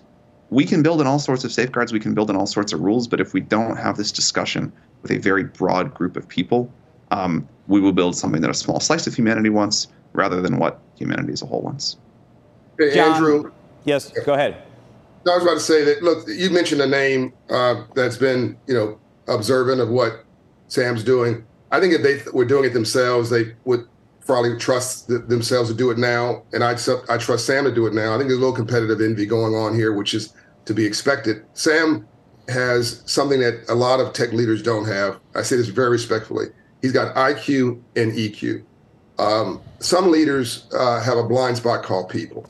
we 0.50 0.64
can 0.64 0.82
build 0.82 1.00
in 1.00 1.06
all 1.06 1.20
sorts 1.20 1.44
of 1.44 1.52
safeguards. 1.52 1.92
We 1.92 2.00
can 2.00 2.14
build 2.14 2.30
in 2.30 2.36
all 2.36 2.46
sorts 2.46 2.72
of 2.72 2.80
rules. 2.80 3.06
But 3.06 3.20
if 3.20 3.32
we 3.32 3.40
don't 3.40 3.76
have 3.76 3.96
this 3.96 4.10
discussion 4.10 4.72
with 5.02 5.10
a 5.10 5.18
very 5.18 5.44
broad 5.44 5.92
group 5.94 6.16
of 6.16 6.26
people, 6.28 6.72
um, 7.10 7.48
we 7.68 7.80
will 7.80 7.92
build 7.92 8.16
something 8.16 8.40
that 8.40 8.50
a 8.50 8.54
small 8.54 8.80
slice 8.80 9.06
of 9.06 9.14
humanity 9.14 9.50
wants 9.50 9.88
rather 10.12 10.40
than 10.40 10.58
what 10.58 10.80
humanity 10.96 11.32
as 11.32 11.42
a 11.42 11.46
whole 11.46 11.62
wants. 11.62 11.96
Hey, 12.78 12.94
John, 12.94 13.14
Andrew. 13.14 13.52
Yes, 13.84 14.10
go 14.24 14.34
ahead. 14.34 14.62
I 15.26 15.34
was 15.34 15.42
about 15.42 15.54
to 15.54 15.60
say 15.60 15.84
that. 15.84 16.02
Look, 16.02 16.26
you 16.28 16.50
mentioned 16.50 16.80
a 16.80 16.86
name 16.86 17.32
uh, 17.50 17.84
that's 17.94 18.16
been, 18.16 18.56
you 18.66 18.74
know, 18.74 18.98
observant 19.28 19.80
of 19.80 19.88
what 19.88 20.24
Sam's 20.68 21.04
doing. 21.04 21.44
I 21.70 21.80
think 21.80 21.94
if 21.94 22.02
they 22.02 22.20
were 22.32 22.44
doing 22.44 22.64
it 22.64 22.72
themselves, 22.72 23.30
they 23.30 23.54
would 23.64 23.86
probably 24.26 24.56
trust 24.58 25.08
th- 25.08 25.22
themselves 25.28 25.68
to 25.68 25.74
do 25.74 25.90
it 25.90 25.98
now, 25.98 26.42
and 26.52 26.62
I 26.64 26.72
I 27.08 27.18
trust 27.18 27.46
Sam 27.46 27.64
to 27.64 27.74
do 27.74 27.86
it 27.86 27.94
now. 27.94 28.14
I 28.14 28.18
think 28.18 28.28
there's 28.28 28.38
a 28.38 28.40
little 28.40 28.54
competitive 28.54 29.00
envy 29.00 29.26
going 29.26 29.54
on 29.54 29.74
here, 29.74 29.92
which 29.92 30.14
is 30.14 30.34
to 30.64 30.74
be 30.74 30.84
expected. 30.84 31.44
Sam 31.54 32.06
has 32.52 33.02
something 33.06 33.40
that 33.40 33.64
a 33.68 33.74
lot 33.74 34.00
of 34.00 34.12
tech 34.12 34.32
leaders 34.32 34.62
don't 34.62 34.86
have. 34.86 35.18
I 35.34 35.42
say 35.42 35.56
this 35.56 35.68
very 35.68 35.90
respectfully. 35.90 36.46
He's 36.80 36.92
got 36.92 37.14
IQ 37.14 37.80
and 37.96 38.12
EQ. 38.12 38.64
Um, 39.18 39.60
some 39.78 40.10
leaders 40.10 40.66
uh, 40.76 41.00
have 41.00 41.16
a 41.16 41.22
blind 41.22 41.56
spot 41.56 41.82
called 41.82 42.08
people. 42.08 42.48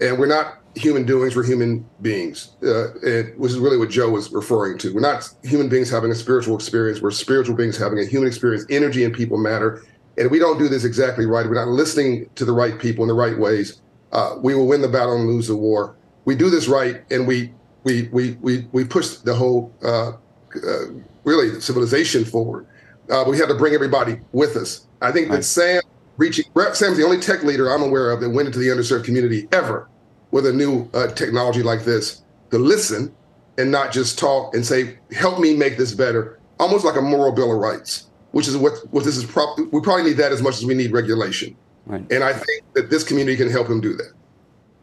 And 0.00 0.18
we're 0.18 0.26
not 0.26 0.58
human 0.76 1.06
doings 1.06 1.34
we're 1.34 1.42
human 1.42 1.88
beings. 2.02 2.50
Uh, 2.62 2.92
and 3.00 3.36
which 3.38 3.52
is 3.52 3.58
really 3.58 3.78
what 3.78 3.88
joe 3.88 4.10
was 4.10 4.30
referring 4.30 4.76
to. 4.78 4.94
We're 4.94 5.00
not 5.00 5.28
human 5.42 5.68
beings 5.68 5.88
having 5.90 6.10
a 6.10 6.14
spiritual 6.14 6.54
experience. 6.54 7.00
We're 7.00 7.10
spiritual 7.10 7.56
beings 7.56 7.78
having 7.78 7.98
a 7.98 8.04
human 8.04 8.28
experience. 8.28 8.66
Energy 8.68 9.04
and 9.04 9.14
people 9.14 9.38
matter. 9.38 9.82
And 10.18 10.30
we 10.30 10.38
don't 10.38 10.58
do 10.58 10.68
this 10.68 10.84
exactly 10.84 11.26
right 11.26 11.46
we're 11.46 11.54
not 11.54 11.68
listening 11.68 12.28
to 12.34 12.44
the 12.44 12.52
right 12.52 12.78
people 12.78 13.04
in 13.04 13.08
the 13.08 13.14
right 13.14 13.38
ways 13.38 13.80
uh, 14.12 14.36
we 14.40 14.54
will 14.54 14.66
win 14.66 14.80
the 14.80 14.88
battle 14.88 15.16
and 15.16 15.26
lose 15.26 15.48
the 15.48 15.56
war. 15.56 15.96
We 16.24 16.34
do 16.36 16.50
this 16.50 16.68
right 16.68 17.02
and 17.10 17.26
we 17.26 17.52
we 17.86 18.08
we 18.12 18.32
we, 18.42 18.68
we 18.72 18.84
push 18.84 19.10
the 19.18 19.34
whole 19.34 19.72
uh, 19.82 20.10
uh, 20.10 20.86
really 21.24 21.60
civilization 21.60 22.24
forward. 22.24 22.66
Uh, 23.08 23.24
we 23.26 23.38
had 23.38 23.48
to 23.48 23.54
bring 23.54 23.74
everybody 23.74 24.20
with 24.32 24.56
us. 24.56 24.86
I 25.00 25.12
think 25.12 25.30
right. 25.30 25.36
that 25.36 25.42
Sam 25.44 25.80
reaching 26.16 26.44
Sam's 26.72 26.96
the 26.96 27.04
only 27.04 27.20
tech 27.20 27.44
leader 27.44 27.72
I'm 27.72 27.82
aware 27.82 28.10
of 28.10 28.20
that 28.20 28.30
went 28.30 28.46
into 28.46 28.58
the 28.58 28.66
underserved 28.66 29.04
community 29.04 29.48
ever 29.52 29.88
with 30.32 30.46
a 30.46 30.52
new 30.52 30.90
uh, 30.94 31.06
technology 31.12 31.62
like 31.62 31.84
this 31.84 32.22
to 32.50 32.58
listen 32.58 33.14
and 33.56 33.70
not 33.70 33.92
just 33.92 34.18
talk 34.18 34.54
and 34.54 34.66
say, 34.66 34.98
"Help 35.12 35.38
me 35.38 35.56
make 35.56 35.78
this 35.78 35.94
better." 35.94 36.40
Almost 36.58 36.84
like 36.84 36.96
a 36.96 37.02
moral 37.02 37.32
bill 37.32 37.52
of 37.52 37.58
rights, 37.58 38.08
which 38.32 38.48
is 38.48 38.56
what 38.56 38.72
what 38.90 39.04
this 39.04 39.16
is. 39.16 39.24
Pro- 39.24 39.54
we 39.70 39.80
probably 39.80 40.02
need 40.02 40.16
that 40.16 40.32
as 40.32 40.42
much 40.42 40.56
as 40.56 40.64
we 40.64 40.74
need 40.74 40.90
regulation. 40.90 41.56
Right. 41.86 42.04
And 42.10 42.24
I 42.24 42.32
think 42.32 42.64
that 42.74 42.90
this 42.90 43.04
community 43.04 43.36
can 43.36 43.48
help 43.48 43.68
him 43.68 43.80
do 43.80 43.94
that. 43.94 44.12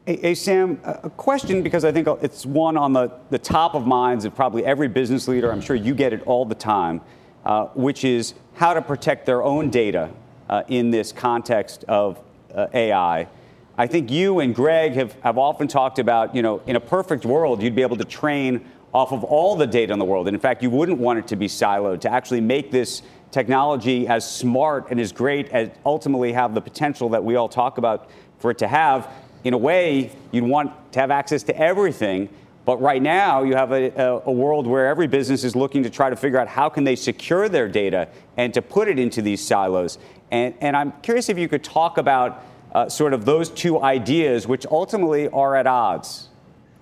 Hey, 0.05 0.17
hey, 0.17 0.35
Sam, 0.35 0.81
a 0.83 1.09
question 1.09 1.63
because 1.63 1.85
I 1.85 1.93
think 1.93 2.09
it's 2.21 2.45
one 2.45 2.75
on 2.75 2.91
the, 2.91 3.09
the 3.29 3.39
top 3.39 3.73
of 3.73 3.87
minds 3.87 4.25
of 4.25 4.35
probably 4.35 4.65
every 4.65 4.89
business 4.89 5.29
leader. 5.29 5.49
I'm 5.49 5.61
sure 5.61 5.77
you 5.77 5.95
get 5.95 6.11
it 6.11 6.21
all 6.25 6.43
the 6.43 6.55
time, 6.55 6.99
uh, 7.45 7.67
which 7.67 8.03
is 8.03 8.33
how 8.55 8.73
to 8.73 8.81
protect 8.81 9.25
their 9.25 9.41
own 9.41 9.69
data 9.69 10.11
uh, 10.49 10.63
in 10.67 10.91
this 10.91 11.13
context 11.13 11.85
of 11.85 12.19
uh, 12.53 12.67
AI. 12.73 13.29
I 13.77 13.87
think 13.87 14.11
you 14.11 14.41
and 14.41 14.53
Greg 14.53 14.91
have, 14.95 15.13
have 15.21 15.37
often 15.37 15.69
talked 15.69 15.99
about, 15.99 16.35
you 16.35 16.41
know, 16.41 16.61
in 16.67 16.75
a 16.75 16.81
perfect 16.81 17.25
world, 17.25 17.63
you'd 17.63 17.73
be 17.73 17.81
able 17.81 17.95
to 17.95 18.03
train 18.03 18.65
off 18.93 19.13
of 19.13 19.23
all 19.23 19.55
the 19.55 19.65
data 19.65 19.93
in 19.93 19.99
the 19.99 20.05
world. 20.05 20.27
And 20.27 20.35
in 20.35 20.41
fact, 20.41 20.61
you 20.61 20.69
wouldn't 20.69 20.99
want 20.99 21.19
it 21.19 21.27
to 21.27 21.37
be 21.37 21.47
siloed 21.47 22.01
to 22.01 22.11
actually 22.11 22.41
make 22.41 22.71
this 22.71 23.03
technology 23.31 24.05
as 24.05 24.29
smart 24.29 24.91
and 24.91 24.99
as 24.99 25.13
great 25.13 25.47
as 25.53 25.69
ultimately 25.85 26.33
have 26.33 26.53
the 26.53 26.61
potential 26.61 27.07
that 27.09 27.23
we 27.23 27.37
all 27.37 27.47
talk 27.47 27.77
about 27.77 28.09
for 28.39 28.51
it 28.51 28.57
to 28.57 28.67
have. 28.67 29.09
In 29.43 29.53
a 29.53 29.57
way, 29.57 30.11
you'd 30.31 30.43
want 30.43 30.71
to 30.93 30.99
have 30.99 31.11
access 31.11 31.43
to 31.43 31.57
everything. 31.57 32.29
But 32.65 32.81
right 32.81 33.01
now, 33.01 33.43
you 33.43 33.55
have 33.55 33.73
a, 33.73 33.89
a, 33.89 34.21
a, 34.27 34.31
world 34.31 34.67
where 34.67 34.87
every 34.87 35.05
business 35.07 35.43
is 35.43 35.53
looking 35.53 35.83
to 35.83 35.89
try 35.89 36.09
to 36.09 36.15
figure 36.15 36.39
out 36.39 36.47
how 36.47 36.69
can 36.69 36.85
they 36.85 36.95
secure 36.95 37.49
their 37.49 37.67
data 37.67 38.07
and 38.37 38.53
to 38.53 38.61
put 38.61 38.87
it 38.87 38.97
into 38.97 39.21
these 39.21 39.45
silos. 39.45 39.97
And, 40.31 40.55
and 40.61 40.77
I'm 40.77 40.93
curious 41.01 41.27
if 41.27 41.37
you 41.37 41.49
could 41.49 41.63
talk 41.63 41.97
about 41.97 42.41
uh, 42.73 42.87
sort 42.87 43.13
of 43.13 43.25
those 43.25 43.49
two 43.49 43.81
ideas, 43.81 44.47
which 44.47 44.65
ultimately 44.65 45.27
are 45.29 45.57
at 45.57 45.67
odds. 45.67 46.29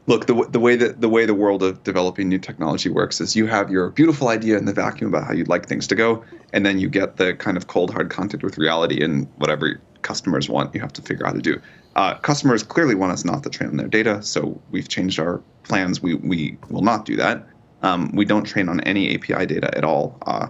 Look, 0.06 0.28
the, 0.28 0.46
the 0.50 0.60
way 0.60 0.76
that 0.76 1.00
the 1.00 1.10
way 1.10 1.26
the 1.26 1.34
world 1.34 1.64
of 1.64 1.84
developing 1.84 2.28
new 2.28 2.40
technology 2.40 2.90
works 2.90 3.22
is 3.22 3.36
you 3.36 3.46
have 3.48 3.70
your 3.70 3.90
beautiful 3.92 4.30
idea 4.30 4.58
in 4.58 4.66
the 4.66 4.74
vacuum 4.74 5.10
about 5.10 5.26
how 5.26 5.34
you'd 5.34 5.48
like 5.48 5.68
things 5.68 5.88
to 5.88 5.96
go, 5.96 6.24
and 6.54 6.66
then 6.66 6.80
you 6.80 6.90
get 6.90 7.18
the 7.18 7.34
kind 7.36 7.56
of 7.56 7.68
cold 7.68 7.92
hard 7.92 8.10
contact 8.10 8.44
with 8.44 8.58
reality 8.58 9.04
and 9.04 9.28
whatever 9.38 9.80
customers 10.02 10.50
want, 10.50 10.74
you 10.74 10.82
have 10.82 10.94
to 10.94 11.02
figure 11.02 11.26
out 11.26 11.30
how 11.30 11.36
to 11.36 11.42
do. 11.42 11.62
Uh, 11.96 12.16
customers 12.16 12.64
clearly 12.64 12.96
want 12.96 13.12
us 13.12 13.26
not 13.26 13.44
to 13.44 13.50
train 13.50 13.70
on 13.70 13.78
their 13.78 13.88
data, 13.88 14.22
so 14.24 14.60
we've 14.72 14.88
changed 14.88 15.20
our 15.20 15.42
plans. 15.64 16.02
We 16.02 16.16
we 16.16 16.58
will 16.70 16.82
not 16.82 17.06
do 17.06 17.16
that. 17.18 17.46
Um, 17.82 18.12
we 18.16 18.26
don't 18.26 18.44
train 18.44 18.70
on 18.70 18.80
any 18.82 19.16
API 19.16 19.46
data 19.46 19.76
at 19.78 19.84
all. 19.84 20.18
Uh, 20.26 20.48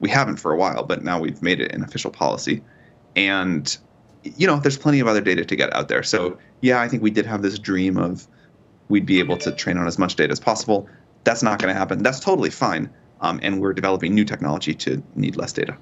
we 0.00 0.08
haven't 0.10 0.36
for 0.36 0.52
a 0.52 0.56
while, 0.56 0.84
but 0.84 1.02
now 1.02 1.18
we've 1.18 1.42
made 1.42 1.60
it 1.60 1.72
an 1.72 1.82
official 1.82 2.10
policy. 2.10 2.62
And 3.16 3.76
you 4.22 4.46
know, 4.46 4.58
there's 4.58 4.76
plenty 4.76 5.00
of 5.00 5.06
other 5.06 5.20
data 5.20 5.44
to 5.44 5.56
get 5.56 5.74
out 5.74 5.88
there. 5.88 6.02
So 6.02 6.38
yeah, 6.60 6.80
I 6.80 6.88
think 6.88 7.02
we 7.02 7.10
did 7.10 7.26
have 7.26 7.42
this 7.42 7.58
dream 7.58 7.96
of 7.96 8.26
we'd 8.88 9.06
be 9.06 9.18
able 9.18 9.36
to 9.38 9.52
train 9.52 9.78
on 9.78 9.86
as 9.86 9.98
much 9.98 10.16
data 10.16 10.30
as 10.30 10.40
possible. 10.40 10.88
That's 11.24 11.42
not 11.42 11.58
going 11.58 11.72
to 11.72 11.78
happen. 11.78 12.02
That's 12.02 12.20
totally 12.20 12.50
fine. 12.50 12.88
Um, 13.20 13.40
and 13.42 13.60
we're 13.60 13.72
developing 13.72 14.14
new 14.14 14.24
technology 14.24 14.74
to 14.74 15.02
need 15.16 15.36
less 15.36 15.52
data. 15.52 15.76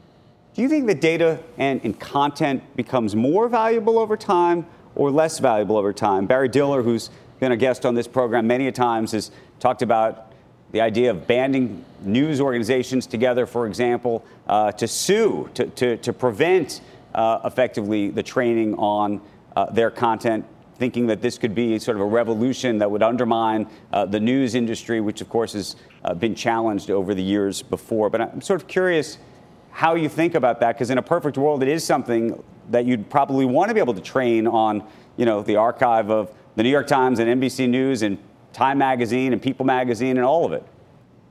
Do 0.55 0.63
you 0.63 0.69
think 0.69 0.87
that 0.87 1.01
data 1.01 1.41
and, 1.59 1.81
and 1.85 1.99
content 1.99 2.63
becomes 2.77 3.17
more 3.17 3.49
valuable 3.49 3.99
over 3.99 4.17
time 4.17 4.65
or 4.97 5.11
less 5.11 5.39
valuable 5.39 5.77
over 5.77 5.93
time? 5.93 6.27
Barry 6.27 6.49
Diller, 6.49 6.83
who's 6.83 7.11
been 7.41 7.53
a 7.53 7.57
guest 7.57 7.85
on 7.85 7.95
this 7.95 8.09
program 8.09 8.47
many 8.47 8.69
a 8.69 8.73
times, 8.73 9.13
has 9.13 9.31
talked 9.61 9.83
about 9.83 10.33
the 10.73 10.81
idea 10.81 11.11
of 11.11 11.27
banding 11.27 11.85
news 12.03 12.41
organizations 12.41 13.07
together, 13.07 13.47
for 13.47 13.67
example, 13.67 14.25
uh, 14.49 14.73
to 14.73 14.89
sue, 14.89 15.49
to, 15.55 15.67
to, 15.67 15.97
to 15.99 16.13
prevent 16.13 16.81
uh, 17.15 17.39
effectively 17.45 18.11
the 18.11 18.23
training 18.23 18.75
on 18.75 19.21
uh, 19.55 19.71
their 19.71 19.91
content, 19.91 20.45
thinking 20.77 21.07
that 21.07 21.23
this 21.23 21.39
could 21.39 21.55
be 21.55 21.79
sort 21.79 21.97
of 21.97 22.01
a 22.01 22.07
revolution 22.07 22.79
that 22.79 22.91
would 22.91 23.05
undermine 23.05 23.69
uh, 23.93 24.05
the 24.05 24.19
news 24.19 24.57
industry, 24.57 25.01
which 25.01 25.21
of 25.21 25.29
course 25.29 25.53
has 25.53 25.77
uh, 26.05 26.13
been 26.13 26.35
challenged 26.35 26.91
over 26.91 27.15
the 27.15 27.23
years 27.23 27.63
before. 27.63 28.11
But 28.11 28.21
I'm 28.21 28.41
sort 28.41 28.61
of 28.61 28.67
curious 28.67 29.19
how 29.71 29.95
you 29.95 30.09
think 30.09 30.35
about 30.35 30.59
that, 30.61 30.73
because 30.73 30.91
in 30.91 30.99
a 30.99 31.03
perfect 31.03 31.39
world, 31.39 31.63
it 31.63 31.69
is 31.69 31.85
something 31.85 32.43
that 32.71 32.85
you'd 32.87 33.09
probably 33.11 33.45
want 33.45 33.69
to 33.69 33.75
be 33.75 33.81
able 33.81 33.95
to 33.95 34.01
train 34.01 34.47
on, 34.47 34.85
you 35.17 35.25
know, 35.25 35.43
the 35.43 35.57
archive 35.57 36.11
of 36.11 36.33
the 36.57 36.63
New 36.63 36.71
York 36.71 36.87
Times 36.87 37.19
and 37.19 37.41
NBC 37.41 37.69
News 37.69 38.03
and 38.03 38.19
Time 38.53 38.79
Magazine 38.79 39.33
and 39.33 39.43
People 39.43 39.67
Magazine 39.67 40.17
and 40.17 40.25
all 40.25 40.45
of 40.45 40.53
it 40.53 40.65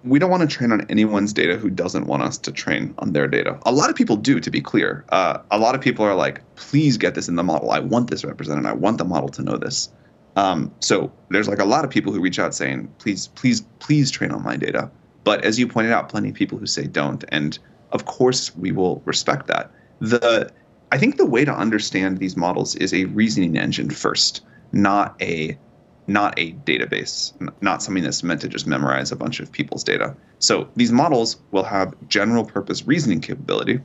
we 0.04 0.20
don't 0.20 0.30
want 0.30 0.50
to 0.50 0.56
train 0.56 0.72
on 0.72 0.86
anyone's 0.90 1.32
data 1.32 1.58
who 1.58 1.70
doesn't 1.70 2.08
want 2.08 2.24
us 2.24 2.38
to 2.38 2.52
train 2.52 2.94
on 2.98 3.14
their 3.14 3.28
data. 3.28 3.58
A 3.66 3.72
lot 3.72 3.90
of 3.90 3.96
people 3.96 4.18
do, 4.18 4.40
to 4.40 4.52
be 4.52 4.62
clear. 4.62 5.06
Uh, 5.10 5.40
a 5.50 5.58
lot 5.58 5.76
of 5.76 5.82
people 5.82 6.06
are 6.06 6.16
like, 6.16 6.42
please 6.56 6.98
get 6.98 7.16
this 7.16 7.30
in 7.30 7.36
the 7.36 7.44
model. 7.44 7.72
I 7.72 7.80
want 7.80 8.10
this 8.10 8.26
represented. 8.26 8.66
I 8.66 8.74
want 8.74 8.98
the 8.98 9.06
model 9.06 9.30
to 9.30 9.42
know 9.42 9.58
this. 9.58 9.90
Um, 10.36 10.74
so 10.80 11.12
there's 11.30 11.48
like 11.48 11.60
a 11.60 11.66
lot 11.66 11.86
of 11.86 11.90
people 11.90 12.12
who 12.12 12.20
reach 12.20 12.40
out 12.40 12.54
saying, 12.54 12.94
please, 12.98 13.28
please, 13.28 13.62
please 13.80 14.12
train 14.12 14.32
on 14.32 14.44
my 14.44 14.58
data. 14.58 14.92
But 15.24 15.46
as 15.46 15.58
you 15.58 15.68
pointed 15.68 15.94
out, 15.94 16.10
plenty 16.10 16.30
of 16.30 16.36
people 16.36 16.58
who 16.58 16.66
say 16.66 16.86
don't. 16.86 17.24
And 17.30 17.58
of 17.92 18.06
course, 18.06 18.54
we 18.58 18.72
will 18.72 19.02
respect 19.06 19.48
that. 19.48 19.72
The 20.02 20.52
I 20.94 21.00
think 21.00 21.18
the 21.18 21.26
way 21.26 21.44
to 21.44 21.52
understand 21.52 22.20
these 22.20 22.38
models 22.38 22.76
is 22.76 22.94
a 22.94 23.06
reasoning 23.06 23.58
engine 23.58 23.90
first, 23.90 24.42
not 24.72 25.20
a 25.20 25.58
not 26.06 26.38
a 26.38 26.52
database, 26.52 27.34
not 27.62 27.82
something 27.82 28.04
that's 28.04 28.22
meant 28.22 28.42
to 28.42 28.48
just 28.48 28.68
memorize 28.68 29.12
a 29.12 29.16
bunch 29.16 29.40
of 29.40 29.52
people's 29.52 29.84
data. 29.84 30.16
So 30.38 30.70
these 30.76 30.92
models 30.92 31.38
will 31.50 31.64
have 31.64 31.96
general 32.10 32.46
purpose 32.46 32.86
reasoning 32.86 33.22
capability, 33.22 33.80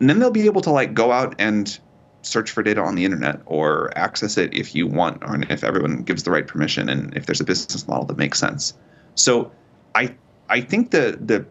and 0.00 0.08
then 0.08 0.18
they'll 0.18 0.30
be 0.30 0.46
able 0.46 0.62
to 0.62 0.70
like 0.70 0.94
go 0.94 1.12
out 1.12 1.34
and 1.38 1.78
search 2.22 2.50
for 2.50 2.62
data 2.62 2.80
on 2.80 2.94
the 2.94 3.04
internet 3.04 3.42
or 3.44 3.92
access 3.94 4.38
it 4.38 4.54
if 4.54 4.74
you 4.74 4.86
want 4.86 5.22
or 5.24 5.38
if 5.50 5.62
everyone 5.62 6.04
gives 6.04 6.22
the 6.22 6.30
right 6.30 6.46
permission 6.46 6.88
and 6.88 7.14
if 7.14 7.26
there's 7.26 7.42
a 7.42 7.44
business 7.44 7.86
model 7.86 8.06
that 8.06 8.16
makes 8.16 8.38
sense. 8.38 8.72
So 9.14 9.52
I 9.94 10.14
I 10.48 10.62
think 10.62 10.90
the 10.90 11.18
the 11.20 11.44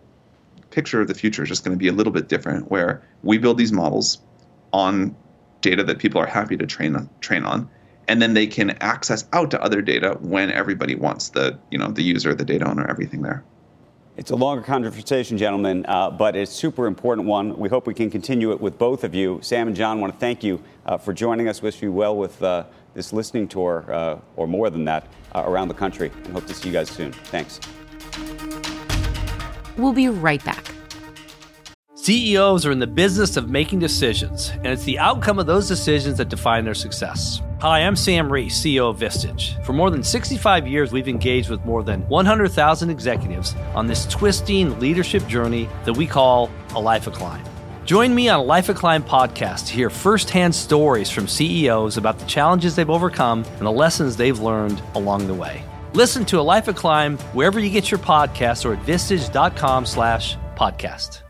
picture 0.71 0.99
of 0.99 1.07
the 1.07 1.13
future 1.13 1.43
is 1.43 1.49
just 1.49 1.63
going 1.63 1.77
to 1.77 1.79
be 1.79 1.89
a 1.89 1.93
little 1.93 2.11
bit 2.11 2.27
different 2.27 2.71
where 2.71 3.03
we 3.21 3.37
build 3.37 3.59
these 3.59 3.71
models 3.71 4.17
on 4.75 5.15
data 5.61 5.85
that 5.85 5.97
people 5.99 6.19
are 6.19 6.27
happy 6.27 6.57
to 6.57 6.67
train 6.67 7.09
train 7.21 7.43
on. 7.45 7.69
And 8.07 8.21
then 8.21 8.33
they 8.33 8.45
can 8.45 8.71
access 8.81 9.25
out 9.33 9.49
to 9.51 9.63
other 9.63 9.81
data 9.81 10.17
when 10.19 10.51
everybody 10.51 10.95
wants 10.95 11.29
the 11.29 11.57
you 11.71 11.77
know 11.77 11.87
the 11.87 12.03
user 12.03 12.35
the 12.35 12.43
data 12.43 12.69
owner 12.69 12.85
everything 12.87 13.21
there. 13.21 13.43
It's 14.17 14.31
a 14.31 14.35
longer 14.35 14.61
conversation 14.61 15.37
gentlemen 15.37 15.85
uh, 15.87 16.11
but 16.11 16.35
it's 16.35 16.51
a 16.51 16.53
super 16.53 16.87
important 16.87 17.27
one. 17.27 17.57
We 17.57 17.69
hope 17.69 17.87
we 17.87 17.93
can 17.93 18.11
continue 18.11 18.51
it 18.51 18.59
with 18.59 18.77
both 18.77 19.05
of 19.05 19.15
you. 19.15 19.39
Sam 19.41 19.67
and 19.67 19.75
john 19.75 20.01
want 20.01 20.13
to 20.13 20.19
thank 20.19 20.43
you 20.43 20.61
uh, 20.85 20.97
for 20.97 21.13
joining 21.13 21.47
us. 21.47 21.61
Wish 21.61 21.81
you 21.81 21.91
well 21.91 22.15
with 22.17 22.43
uh, 22.43 22.65
this 22.93 23.13
listening 23.13 23.47
tour 23.47 23.85
uh, 23.89 24.19
or 24.35 24.47
more 24.47 24.69
than 24.69 24.83
that 24.85 25.07
uh, 25.33 25.43
around 25.45 25.69
the 25.69 25.73
country. 25.73 26.11
And 26.25 26.33
hope 26.33 26.45
to 26.47 26.53
see 26.53 26.67
you 26.67 26.73
guys 26.73 26.89
soon. 26.89 27.13
Thanks. 27.33 27.59
We'll 29.77 29.93
be 29.93 30.09
right 30.09 30.43
back 30.43 30.65
CEOs 32.05 32.67
are 32.67 32.71
in 32.71 32.77
the 32.77 32.85
business 32.85 33.35
of 33.35 33.49
making 33.49 33.79
decisions, 33.79 34.51
and 34.57 34.67
it's 34.67 34.83
the 34.83 34.99
outcome 34.99 35.39
of 35.39 35.47
those 35.47 35.67
decisions 35.67 36.19
that 36.19 36.29
define 36.29 36.63
their 36.63 36.75
success. 36.75 37.41
Hi, 37.61 37.79
I'm 37.79 37.95
Sam 37.95 38.31
Reese, 38.31 38.61
CEO 38.61 38.91
of 38.91 38.99
Vistage. 38.99 39.59
For 39.65 39.73
more 39.73 39.89
than 39.89 40.03
65 40.03 40.67
years, 40.67 40.91
we've 40.91 41.07
engaged 41.07 41.49
with 41.49 41.65
more 41.65 41.81
than 41.81 42.07
100,000 42.07 42.91
executives 42.91 43.55
on 43.73 43.87
this 43.87 44.05
twisting 44.05 44.79
leadership 44.79 45.25
journey 45.25 45.67
that 45.85 45.97
we 45.97 46.05
call 46.05 46.51
A 46.75 46.79
Life 46.79 47.07
of 47.07 47.13
Climb. 47.13 47.43
Join 47.85 48.13
me 48.13 48.29
on 48.29 48.39
a 48.39 48.43
Life 48.43 48.69
of 48.69 48.75
Climb 48.75 49.01
podcast 49.01 49.65
to 49.65 49.73
hear 49.73 49.89
firsthand 49.89 50.53
stories 50.53 51.09
from 51.09 51.27
CEOs 51.27 51.97
about 51.97 52.19
the 52.19 52.25
challenges 52.25 52.75
they've 52.75 52.87
overcome 52.87 53.43
and 53.57 53.65
the 53.65 53.71
lessons 53.71 54.15
they've 54.15 54.39
learned 54.39 54.79
along 54.93 55.25
the 55.25 55.33
way. 55.33 55.63
Listen 55.93 56.23
to 56.25 56.39
A 56.39 56.41
Life 56.41 56.67
of 56.67 56.75
Climb 56.75 57.17
wherever 57.33 57.59
you 57.59 57.71
get 57.71 57.89
your 57.89 57.99
podcasts 57.99 58.63
or 58.63 58.73
at 58.73 58.85
vistage.com 58.85 59.87
slash 59.87 60.37
podcast. 60.55 61.24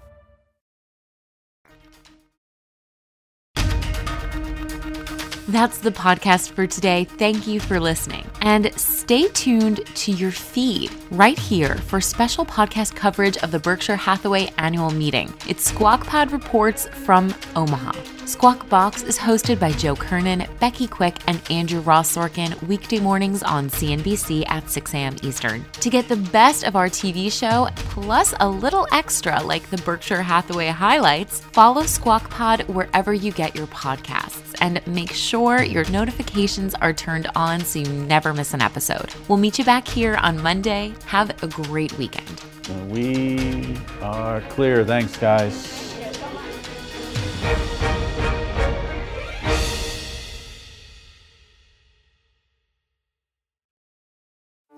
That's 5.56 5.78
the 5.78 5.92
podcast 5.92 6.52
for 6.52 6.68
today. 6.68 7.06
Thank 7.06 7.48
you 7.48 7.62
for 7.62 7.80
listening. 7.80 8.30
And 8.42 8.78
stay 8.78 9.30
tuned 9.30 9.86
to 9.86 10.12
your 10.12 10.32
feed 10.32 10.92
right 11.12 11.40
here 11.40 11.78
for 11.78 12.02
special 12.02 12.46
podcast 12.46 12.94
coverage 12.94 13.38
of 13.38 13.52
the 13.52 13.60
Berkshire 13.60 13.96
Hathaway 13.96 14.52
annual 14.58 14.90
meeting. 14.90 15.34
It's 15.48 15.64
Squawk 15.64 16.06
Pod 16.06 16.34
Reports 16.34 16.88
from 17.06 17.34
Omaha. 17.56 17.94
Squawk 18.26 18.68
Box 18.70 19.04
is 19.04 19.20
hosted 19.20 19.60
by 19.60 19.72
Joe 19.72 19.96
Kernen, 19.96 20.48
Becky 20.60 20.88
Quick, 20.88 21.18
and 21.28 21.40
Andrew 21.52 21.80
Ross 21.82 22.16
Sorkin 22.16 22.60
weekday 22.64 23.00
mornings 23.00 23.44
on 23.44 23.70
CNBC 23.70 24.50
at 24.50 24.68
6 24.68 24.94
a.m. 24.96 25.16
Eastern. 25.22 25.64
To 25.74 25.92
get 25.92 26.08
the 26.08 26.16
best 26.16 26.64
of 26.64 26.76
our 26.76 26.88
TV 26.88 27.32
show, 27.32 27.70
plus 27.76 28.34
a 28.40 28.50
little 28.50 28.88
extra 28.92 29.44
like 29.44 29.70
the 29.70 29.78
Berkshire 29.78 30.24
Hathaway 30.24 30.70
highlights, 30.70 31.42
follow 31.42 31.84
Squawk 31.84 32.28
Pod 32.32 32.62
wherever 32.64 33.14
you 33.14 33.32
get 33.32 33.56
your 33.56 33.68
podcasts 33.68 34.56
and 34.60 34.86
make 34.88 35.12
sure 35.12 35.62
your 35.62 35.88
notifications 35.92 36.74
are 36.76 36.94
turned 36.94 37.28
on 37.36 37.60
so 37.60 37.78
you 37.78 37.90
never 37.90 38.34
miss 38.34 38.56
an 38.56 38.62
episode. 38.62 39.14
We'll 39.28 39.38
meet 39.38 39.60
you 39.60 39.66
back 39.66 39.88
here 39.88 40.16
on 40.16 40.42
Monday. 40.42 40.96
Have 41.06 41.44
a 41.44 41.48
great 41.48 41.96
weekend. 42.00 42.42
We 42.90 43.78
are 44.02 44.42
clear. 44.50 44.84
Thanks, 44.84 45.16
guys. 45.16 45.86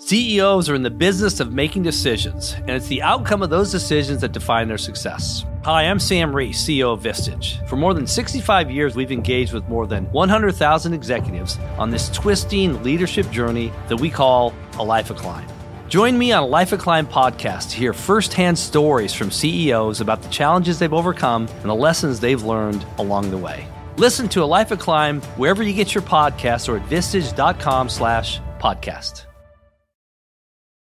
CEOs 0.08 0.70
are 0.70 0.76
in 0.76 0.84
the 0.84 0.90
business 0.90 1.42
of 1.42 1.52
making 1.52 1.84
decisions, 1.84 2.54
and 2.60 2.70
it's 2.70 2.88
the 2.88 3.02
outcome 3.02 3.44
of 3.44 3.50
those 3.50 3.74
decisions 3.74 4.22
that 4.22 4.32
define 4.32 4.70
their 4.70 4.78
success. 4.78 5.44
Hi, 5.66 5.84
I'm 5.84 6.00
Sam 6.00 6.34
Reese, 6.34 6.66
CEO 6.66 6.94
of 6.94 7.02
Vistage. 7.02 7.68
For 7.68 7.76
more 7.76 7.94
than 7.94 8.08
65 8.08 8.72
years, 8.72 8.96
we've 8.96 9.12
engaged 9.12 9.52
with 9.52 9.68
more 9.68 9.86
than 9.86 10.06
100,000 10.14 10.94
executives 10.94 11.60
on 11.78 11.90
this 11.90 12.08
twisting 12.08 12.82
leadership 12.84 13.30
journey 13.32 13.74
that 13.90 14.00
we 14.00 14.10
call 14.10 14.54
a 14.80 14.82
life 14.82 15.10
of 15.10 15.18
climb. 15.18 15.46
Join 15.90 16.18
me 16.18 16.32
on 16.32 16.42
a 16.42 16.48
Life 16.48 16.72
of 16.72 16.80
Climb 16.80 17.06
podcast 17.06 17.72
to 17.72 17.76
hear 17.76 17.92
firsthand 17.92 18.58
stories 18.58 19.14
from 19.14 19.30
CEOs 19.30 20.00
about 20.00 20.22
the 20.22 20.30
challenges 20.30 20.80
they've 20.80 20.94
overcome 20.94 21.50
and 21.50 21.66
the 21.66 21.76
lessons 21.76 22.22
they've 22.22 22.44
learned 22.44 22.86
along 22.98 23.30
the 23.30 23.38
way. 23.38 23.68
Listen 23.98 24.30
to 24.30 24.42
a 24.42 24.46
Life 24.46 24.72
of 24.72 24.80
Climb 24.80 25.20
wherever 25.36 25.64
you 25.64 25.74
get 25.74 25.94
your 25.94 26.04
podcasts 26.04 26.70
or 26.70 26.78
at 26.78 26.90
vistage.com 26.90 27.90
slash 27.90 28.40
podcast. 28.58 29.26